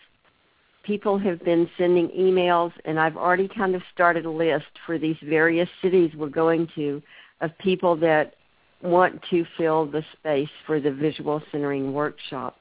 [0.82, 5.16] People have been sending emails, and I've already kind of started a list for these
[5.22, 7.02] various cities we're going to
[7.42, 8.34] of people that
[8.82, 12.60] want to fill the space for the visual centering workshop.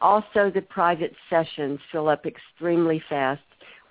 [0.00, 3.40] Also, the private sessions fill up extremely fast.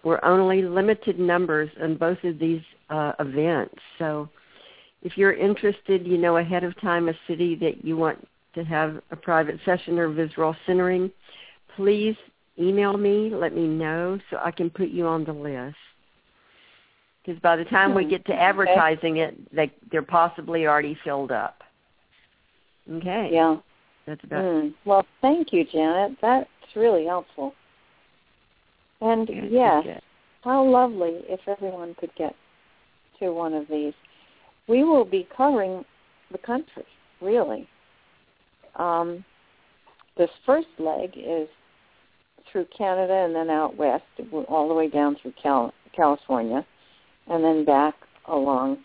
[0.03, 3.75] We're only limited numbers on both of these uh, events.
[3.97, 4.29] So
[5.01, 9.01] if you're interested, you know ahead of time a city that you want to have
[9.11, 11.09] a private session or visual centering,
[11.75, 12.15] please
[12.59, 15.75] email me, let me know so I can put you on the list.
[17.23, 18.41] Because by the time we Hmm, get to okay.
[18.41, 21.63] advertising it, they, they're possibly already filled up.
[22.91, 23.29] Okay.
[23.31, 23.57] Yeah.
[24.05, 24.73] That's about Mm.
[24.85, 26.17] Well, thank you, Janet.
[26.21, 27.53] That's really helpful.
[28.99, 30.01] And Yeah, yes, good.
[30.43, 32.35] how lovely if everyone could get
[33.19, 33.93] to one of these.
[34.67, 35.85] We will be covering
[36.31, 36.85] the country,
[37.21, 37.67] really.
[38.75, 39.23] Um,
[40.17, 41.47] this first leg is
[42.51, 44.03] through Canada and then out west,
[44.47, 46.65] all the way down through Cal- California,
[47.27, 47.95] and then back
[48.27, 48.77] along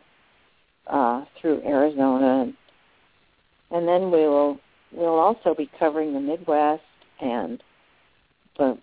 [0.87, 2.55] uh, through Arizona, and,
[3.71, 4.59] and then we will
[4.93, 6.83] we'll also be covering the Midwest
[7.21, 7.63] and
[8.57, 8.79] the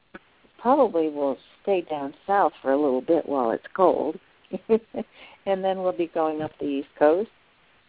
[0.59, 4.17] probably we'll stay down south for a little bit while it's cold,
[4.69, 7.29] and then we'll be going up the East Coast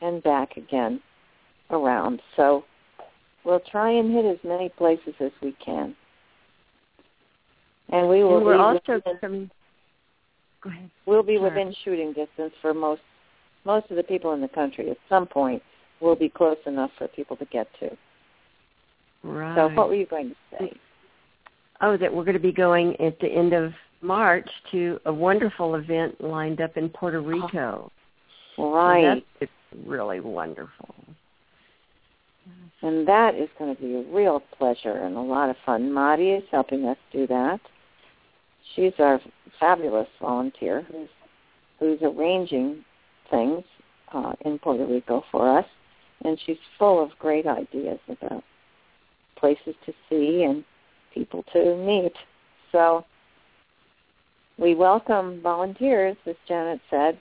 [0.02, 1.00] and back again
[1.70, 2.20] around.
[2.36, 2.64] So
[3.44, 5.94] we'll try and hit as many places as we can.
[7.88, 9.50] And we will and we're also from,
[10.66, 10.90] go ahead.
[11.06, 11.44] we'll be Sure.
[11.44, 13.02] within shooting distance for most
[13.64, 14.90] most of the people in the country.
[14.90, 15.60] At some point,
[16.00, 17.90] we'll be close enough for people to get to.
[19.24, 19.56] Right.
[19.56, 20.72] So, what were you going to say?
[21.80, 23.72] Oh, that we're going to be going at the end of
[24.02, 27.22] March to a wonderful event lined up in Puerto oh.
[27.22, 27.92] Rico.
[28.54, 29.24] So Right.
[29.40, 29.52] that's
[29.84, 30.94] really wonderful.
[32.82, 35.92] And that is going to be a real pleasure and a lot of fun.
[35.92, 37.60] Madi is helping us do that.
[38.74, 39.20] She's our
[39.58, 41.08] fabulous volunteer who's
[41.78, 42.84] who's arranging
[43.30, 43.62] things
[44.12, 45.66] uh, in Puerto Rico for us,
[46.24, 48.42] and she's full of great ideas about
[49.36, 50.64] places to see and
[51.12, 52.12] people to meet.
[52.72, 53.04] So
[54.58, 57.18] we welcome volunteers, as Janet said.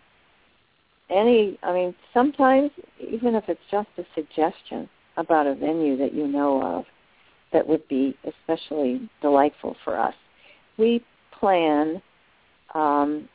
[1.10, 6.28] Any, I mean, sometimes even if it's just a suggestion about a venue that you
[6.28, 6.86] know of
[7.54, 10.16] that would be especially delightful for us,
[10.78, 11.04] we
[11.40, 12.02] plan
[12.74, 13.30] um,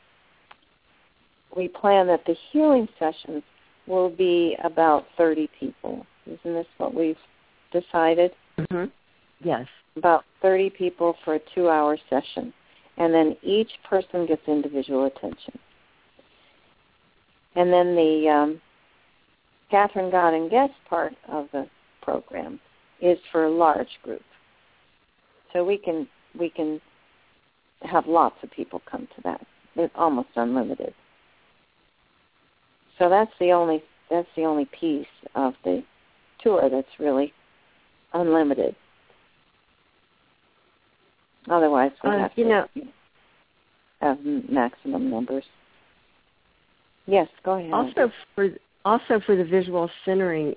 [1.55, 3.43] we plan that the healing sessions
[3.87, 6.05] will be about 30 people.
[6.25, 7.17] Isn't this what we've
[7.71, 8.31] decided?
[8.57, 8.85] Mm-hmm.
[9.43, 9.67] Yes.
[9.97, 12.53] About 30 people for a two-hour session.
[12.97, 15.57] And then each person gets individual attention.
[17.55, 18.61] And then the um,
[19.71, 21.67] Kathryn God and Guest part of the
[22.01, 22.59] program
[23.01, 24.21] is for a large group.
[25.51, 26.07] So we can
[26.39, 26.79] we can
[27.83, 29.45] have lots of people come to that.
[29.75, 30.93] It's almost unlimited.
[32.99, 35.83] So that's the only that's the only piece of the
[36.43, 37.33] tour that's really
[38.13, 38.75] unlimited.
[41.49, 42.67] Otherwise, we Uh, have you to know-
[44.01, 45.45] have maximum numbers.
[47.07, 47.73] Yes, go ahead.
[47.73, 48.49] Also for
[48.83, 50.55] also for the visual centering,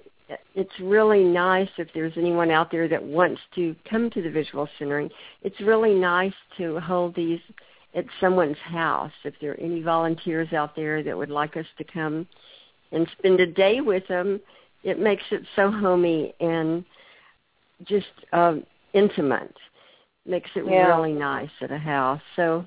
[0.54, 4.68] it's really nice if there's anyone out there that wants to come to the visual
[4.78, 5.10] centering.
[5.42, 7.40] It's really nice to hold these
[7.94, 9.12] at someone's house.
[9.24, 12.26] If there are any volunteers out there that would like us to come
[12.92, 14.40] and spend a day with them,
[14.82, 16.84] it makes it so homey and
[17.84, 19.54] just um, intimate.
[20.26, 20.96] Makes it Yeah.
[20.96, 22.22] really nice at a house.
[22.34, 22.64] So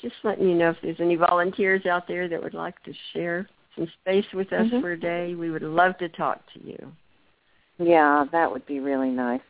[0.00, 3.46] just letting you know if there's any volunteers out there that would like to share
[3.76, 4.80] some space with us Mhm.
[4.80, 6.92] for a day, we would love to talk to you.
[7.78, 9.42] Yeah, that would be really nice.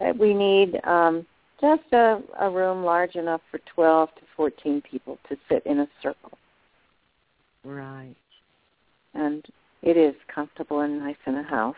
[0.00, 1.26] Uh, We need um,
[1.60, 5.88] just a, a room large enough for 12 to 14 people to sit in a
[6.02, 6.36] circle.
[7.64, 8.16] Right.
[9.14, 9.44] And
[9.82, 11.76] it is comfortable and nice in a house.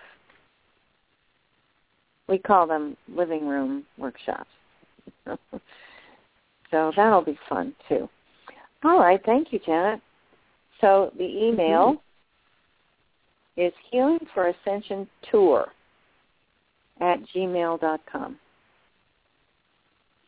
[2.28, 4.48] We call them living room workshops.
[6.70, 8.08] so that'll be fun too.
[8.82, 10.00] All right, thank you, Janet.
[10.80, 12.02] So the email
[13.56, 15.68] is healing for ascension tour
[17.00, 18.38] at gmail.com.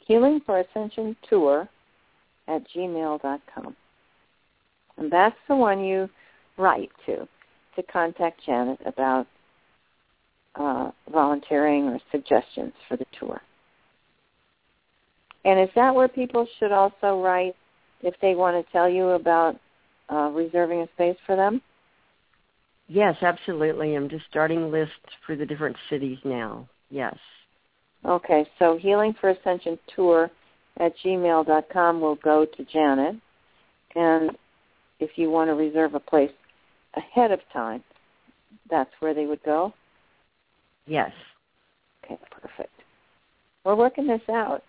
[0.07, 1.69] Healing for ascension tour
[2.49, 3.77] at gmail.com.
[4.99, 6.09] And that's the one you
[6.57, 7.29] write to
[7.75, 9.27] to contact Janet about
[10.55, 13.41] uh, volunteering or suggestions for the tour.
[15.45, 17.55] And is that where people should also write
[18.03, 19.57] if they want to tell you about
[20.11, 21.61] uh, reserving a space for them?
[22.89, 23.95] Yes, absolutely.
[23.95, 24.95] I'm just starting lists
[25.27, 26.69] for the different cities now.
[26.91, 27.17] Yes.
[28.05, 30.31] Okay, so Healing for Ascension Tour
[30.79, 33.17] at gmail.com will go to Janet.
[33.97, 34.37] And
[35.01, 36.31] if you want to reserve a place
[36.95, 37.83] ahead of time,
[38.71, 39.73] that's where they would go?
[40.87, 41.11] Yes.
[42.05, 42.73] Okay, perfect.
[43.65, 44.63] We're working this out.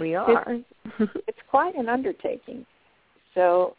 [0.00, 0.58] We are.
[0.98, 2.66] it's quite an undertaking.
[3.34, 3.76] So,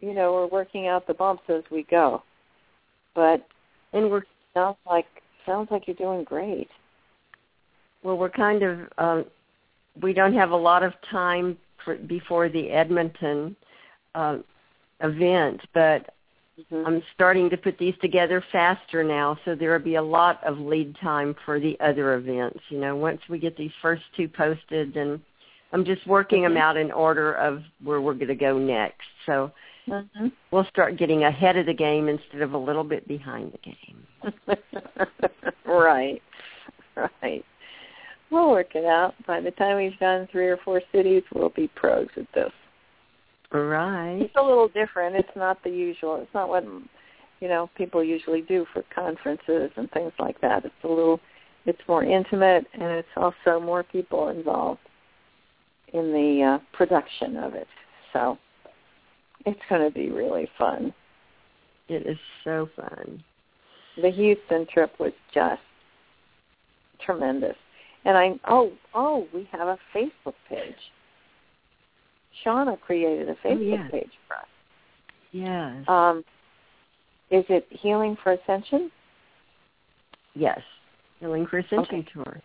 [0.00, 2.22] you know, we're working out the bumps as we go.
[3.14, 3.46] But
[3.92, 4.22] and we're
[4.54, 5.06] sounds like
[5.44, 6.68] sounds like you're doing great.
[8.02, 9.24] Well, we're kind of um,
[10.00, 13.56] we don't have a lot of time for, before the Edmonton
[14.14, 14.38] uh,
[15.00, 16.06] event, but
[16.58, 16.86] Mm-hmm.
[16.86, 20.58] I'm starting to put these together faster now, so there will be a lot of
[20.58, 22.60] lead time for the other events.
[22.70, 25.20] You know, once we get these first two posted, then
[25.72, 26.60] I'm just working them Mhm.
[26.60, 29.06] out in order of where we're going to go next.
[29.26, 29.52] So
[29.88, 30.28] Mm-hmm.
[30.50, 34.58] we'll start getting ahead of the game instead of a little bit behind the game.
[35.66, 36.20] right.
[37.22, 37.44] right.
[38.30, 39.14] We'll work it out.
[39.26, 42.50] By the time we've done three or four cities, we'll be pros at this.
[43.52, 44.18] Right.
[44.20, 45.14] It's a little different.
[45.16, 46.16] It's not the usual.
[46.20, 46.64] It's not what
[47.40, 50.64] you know people usually do for conferences and things like that.
[50.64, 51.20] It's a little.
[51.64, 54.80] It's more intimate, and it's also more people involved
[55.92, 57.66] in the uh, production of it.
[58.12, 58.38] So
[59.46, 60.92] it's going to be really fun.
[61.88, 63.22] It is so fun.
[64.02, 65.62] The Houston trip was just
[67.04, 67.56] tremendous.
[68.04, 70.74] And I oh oh we have a Facebook page.
[72.44, 74.46] Shauna created a Facebook oh, page for us.
[75.32, 75.84] Yes.
[75.88, 76.24] Um,
[77.30, 78.90] is it Healing for Ascension?
[80.34, 80.60] Yes.
[81.20, 82.08] Healing for Ascension okay.
[82.12, 82.42] tour.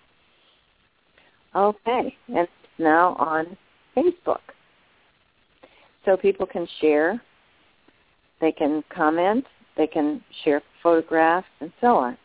[1.54, 3.58] Okay, and it's now on
[3.96, 4.40] Facebook.
[6.06, 7.22] So people can share,
[8.40, 9.46] they can comment,
[9.78, 12.18] they can share photographs and so on.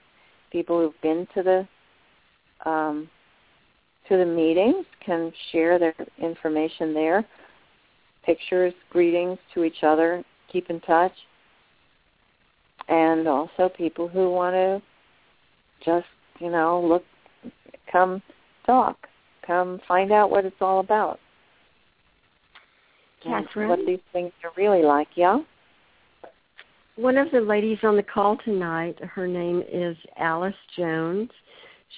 [0.50, 3.08] People who've been to the um,
[4.08, 7.24] to the meetings can share their information there.
[8.24, 11.12] Pictures, greetings to each other, keep in touch.
[12.88, 14.82] And also people who want to
[15.84, 16.06] just,
[16.38, 17.04] you know, look,
[17.90, 18.22] come
[18.64, 18.96] talk,
[19.44, 21.18] come find out what it's all about.
[23.26, 23.68] Kathryn?
[23.68, 25.38] What these things are really like, yeah?
[26.96, 31.30] One of the ladies on the call tonight, her name is Alice Jones.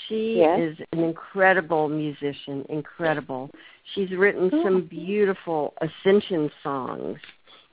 [0.08, 0.60] She yes.
[0.60, 3.50] is an incredible musician, incredible.
[3.94, 4.62] She's written oh.
[4.62, 7.18] some beautiful ascension songs.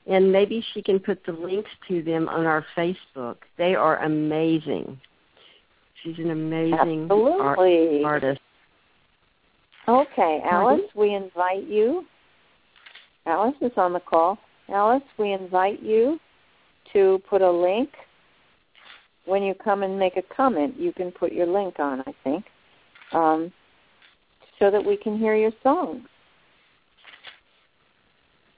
[0.06, 3.36] And maybe she can put the links to them on our Facebook.
[3.58, 5.00] They are amazing.
[6.02, 7.58] She's an amazing art-
[8.04, 8.40] artist.
[9.88, 12.04] Okay, Alice, we invite you.
[13.26, 14.38] Alice is on the call.
[14.68, 16.18] Alice, we invite you
[16.92, 17.90] to put a link
[19.26, 22.44] when you come and make a comment, you can put your link on, I think,
[23.12, 23.52] um,
[24.58, 26.06] so that we can hear your songs.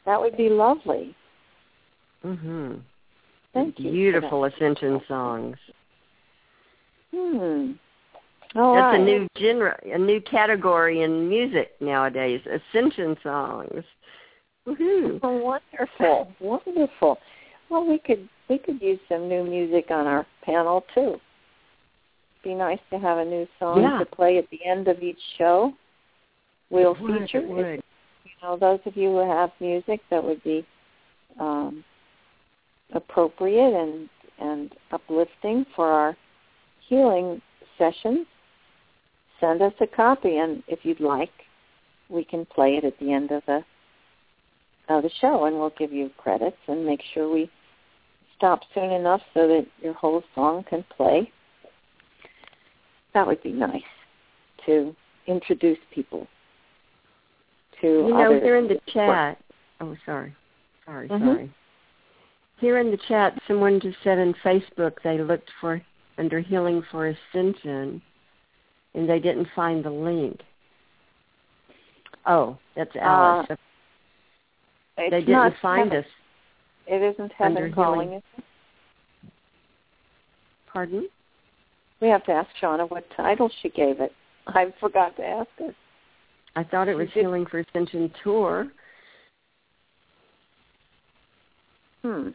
[0.04, 1.14] That would be lovely.
[2.24, 2.82] Mhm.
[3.52, 4.44] Thank Beautiful you.
[4.44, 5.58] ascension songs.
[7.10, 7.72] Hmm.
[8.54, 9.00] All That's right.
[9.00, 12.40] a new genre, a new category in music nowadays.
[12.46, 13.84] Ascension songs.
[14.68, 15.18] Woohoo!
[15.22, 17.18] Oh, wonderful, wonderful.
[17.70, 21.16] Well, we could we could use some new music on our panel too.
[22.44, 23.98] Be nice to have a new song Yeah.
[23.98, 25.72] to play at the end of each show.
[26.70, 27.66] We'll It would, feature it would.
[28.24, 30.66] you know those of you who have music that would be
[31.40, 31.82] um,
[32.92, 34.08] appropriate and
[34.40, 36.16] and uplifting for our
[36.88, 37.40] healing
[37.76, 38.26] sessions.
[39.40, 41.30] Send us a copy, and if you'd like,
[42.08, 43.64] we can play it at the end of the
[44.88, 47.50] of the show, and we'll give you credits and make sure we
[48.36, 51.30] stop soon enough so that your whole song can play.
[53.14, 53.82] That would be nice
[54.66, 54.94] to
[55.26, 56.26] introduce people
[57.80, 59.38] to You know, here in the chat.
[59.80, 60.34] Oh, sorry,
[60.84, 61.18] sorry, Mhm.
[61.20, 61.50] sorry.
[62.58, 65.80] Here in the chat, someone just said in Facebook they looked for
[66.16, 68.02] under Healing for Ascension,
[68.94, 70.42] and they didn't find the link.
[72.26, 73.46] Oh, that's Alice.
[73.50, 73.56] Uh,
[74.98, 76.04] It's they didn't find heaven.
[76.04, 76.10] us.
[76.86, 78.12] It isn't heaven calling.
[78.14, 78.24] it?
[80.72, 81.08] Pardon?
[82.00, 84.12] We have to ask Shauna what title she gave it.
[84.46, 85.74] I forgot to ask her.
[86.56, 88.68] I thought it was did- Healing for Ascension Tour.
[92.02, 92.30] Hmm.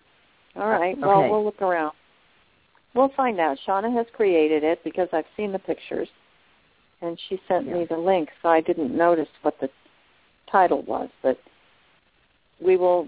[0.56, 0.98] All right.
[0.98, 1.30] Well, Okay.
[1.30, 1.94] we'll look around.
[2.94, 3.58] We'll find out.
[3.66, 6.10] Shauna has created it because I've seen the pictures,
[7.02, 9.70] and she sent me the link, so I didn't notice what the
[10.52, 11.10] title was.
[11.24, 11.40] But
[12.60, 13.08] we will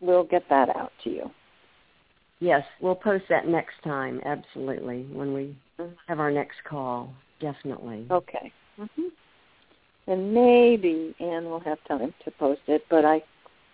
[0.00, 1.30] we'll get that out to you.
[2.40, 4.20] Yes, we'll post that next time.
[4.24, 5.96] Absolutely, when we Mhm.
[6.08, 7.12] have our next call.
[7.40, 8.06] Definitely.
[8.10, 8.52] Okay.
[8.76, 9.08] hmm
[10.06, 13.22] And maybe Anne will have time to post it, but I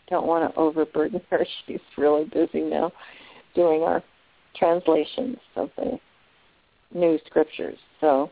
[0.08, 1.44] don't want to overburden her.
[1.66, 2.92] She's really busy now
[3.54, 4.02] doing our
[4.54, 5.98] translations of the
[6.92, 7.78] new scriptures.
[8.00, 8.30] So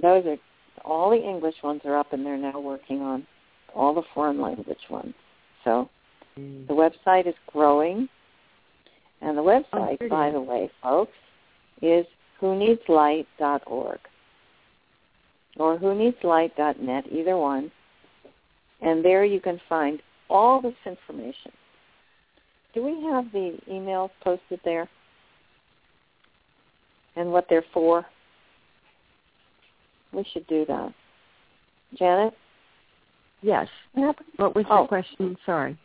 [0.00, 0.36] those are
[0.84, 3.26] all the English ones are up, and they're now working on
[3.74, 5.14] all the foreign language ones.
[5.64, 5.88] So
[6.38, 6.66] Mm.
[6.66, 8.08] the website is growing,
[9.20, 10.10] and the website, good.
[10.10, 11.16] by the way, folks,
[11.80, 12.06] is
[12.40, 14.00] who needs whoneedslight.org
[15.56, 17.70] or who needs whoneedslight.net, either one.
[18.80, 21.52] And there you can find all this information.
[22.74, 24.88] Do we have the emails posted there?
[27.16, 28.04] And what they're for?
[30.12, 30.92] We should do that.
[31.94, 32.34] Janet?
[33.44, 33.68] Yes.
[33.92, 34.82] What was Oh.
[34.82, 35.36] the question?
[35.44, 35.76] Sorry.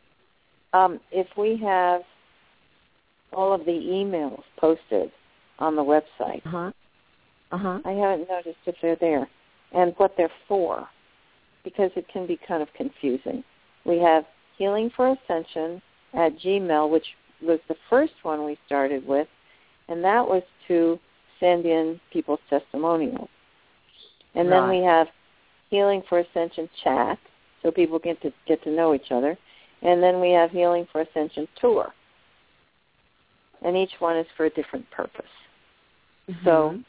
[0.71, 2.05] Um, if we have
[3.33, 5.11] all of the emails posted
[5.59, 6.71] on the website, uh-huh.
[7.51, 7.79] Uh-huh.
[7.83, 9.27] I haven't noticed if they're there
[9.73, 10.87] and what they're for
[11.63, 13.43] because it can be kind of confusing.
[13.83, 14.25] We have
[14.57, 15.81] Healing for Ascension
[16.13, 19.27] at Gmail, which was the first one we started with,
[19.89, 20.97] and that was to
[21.39, 23.29] send in people's testimonials.
[24.35, 25.07] And then we have
[25.69, 27.19] Healing for Ascension chat,
[27.69, 29.37] so people get to get to know each other.
[29.81, 31.93] And then we have Healing for Ascension tour.
[33.63, 35.25] And each one is for a different purpose.
[36.43, 36.83] So Mhm.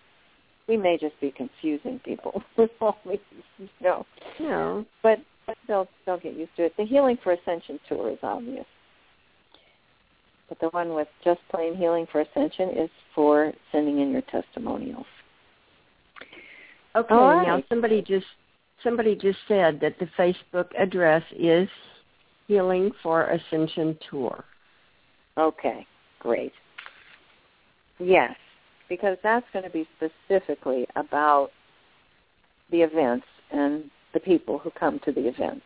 [0.66, 3.20] we may just be confusing people with all these,
[3.58, 4.06] you know.
[4.38, 4.86] no.
[5.02, 5.20] But
[5.66, 6.76] they'll they'll get used to it.
[6.76, 8.66] The Healing for Ascension tour is obvious.
[10.48, 15.06] But the one with just plain Healing for Ascension is for sending in your testimonials.
[16.96, 18.26] Okay, All now somebody just
[18.82, 21.68] somebody just said that the Facebook address is
[22.46, 24.44] Healing for Ascension Tour.
[25.38, 25.86] Okay,
[26.18, 26.52] great.
[27.98, 28.34] Yes,
[28.88, 31.50] because that's going to be specifically about
[32.70, 35.64] the events and the people who come to the events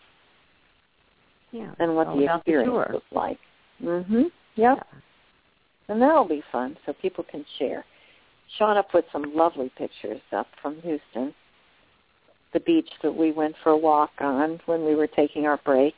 [1.52, 1.74] Yeah.
[1.78, 3.38] and what the experience was like.
[3.82, 4.30] Mhm.
[4.56, 4.86] Yep.
[5.88, 7.84] And that'll be fun so people can share.
[8.58, 11.34] Shauna put some lovely pictures up from Houston.
[12.54, 15.94] The beach that we went for a walk on when we were taking our break.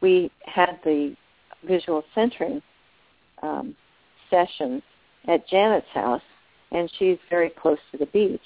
[0.00, 1.14] We had the
[1.66, 2.62] visual centering
[3.42, 3.76] um,
[4.30, 4.82] sessions
[5.28, 6.22] at Janet's house,
[6.70, 8.40] and she's very close to the beach.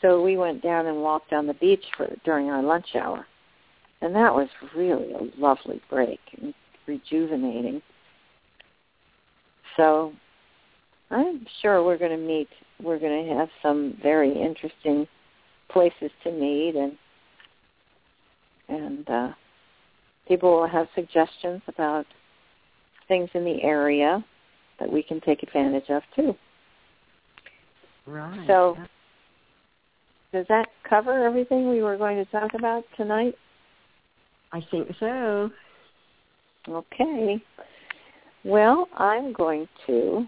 [0.00, 3.26] So we went down and walked on the beach for during our lunch hour,
[4.00, 6.54] and that was really a lovely break and
[6.86, 7.82] rejuvenating.
[9.76, 10.12] So
[11.10, 12.48] I'm sure we're going to meet.
[12.80, 15.08] We're going to have some very interesting
[15.70, 16.92] places to meet, and
[18.68, 19.28] and uh,
[20.28, 22.06] people will have suggestions about
[23.08, 24.24] things in the area
[24.80, 26.34] that we can take advantage of too.
[28.06, 28.46] Right.
[28.46, 28.76] So,
[30.32, 33.34] does that cover everything we were going to talk about tonight?
[34.52, 35.50] I think so.
[36.68, 37.42] Okay.
[38.44, 40.26] Well, I'm going to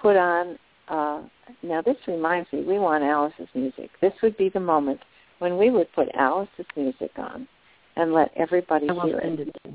[0.00, 0.58] put on.
[0.88, 1.22] Uh,
[1.62, 3.90] now, this reminds me, we want Alice's music.
[4.00, 5.00] This would be the moment
[5.38, 7.48] when we would put Alice's music on
[7.96, 9.40] and let everybody hear it.
[9.40, 9.74] it.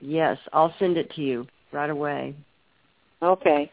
[0.00, 2.34] Yes, I'll send it to you right away.
[3.22, 3.70] Okay.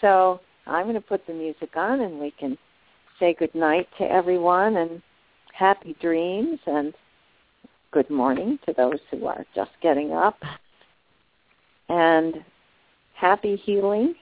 [0.00, 2.56] So I'm going to put the music on, and we can
[3.20, 5.02] say good night to everyone and
[5.52, 6.94] happy dreams and
[7.92, 10.36] good morning to those who are just getting up
[11.88, 12.44] and
[13.14, 14.14] happy healing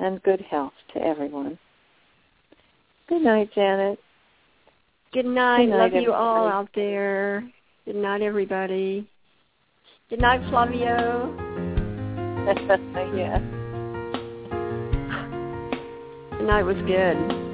[0.00, 1.58] and good health to everyone.
[3.08, 3.98] Good night, Janet.
[5.12, 5.66] Good night.
[5.66, 7.48] Good night, Love you all out there.
[7.84, 9.08] Good night, everybody.
[10.08, 11.34] Good night, Flavio.
[13.16, 13.40] yes.
[16.38, 17.49] Tonight was good.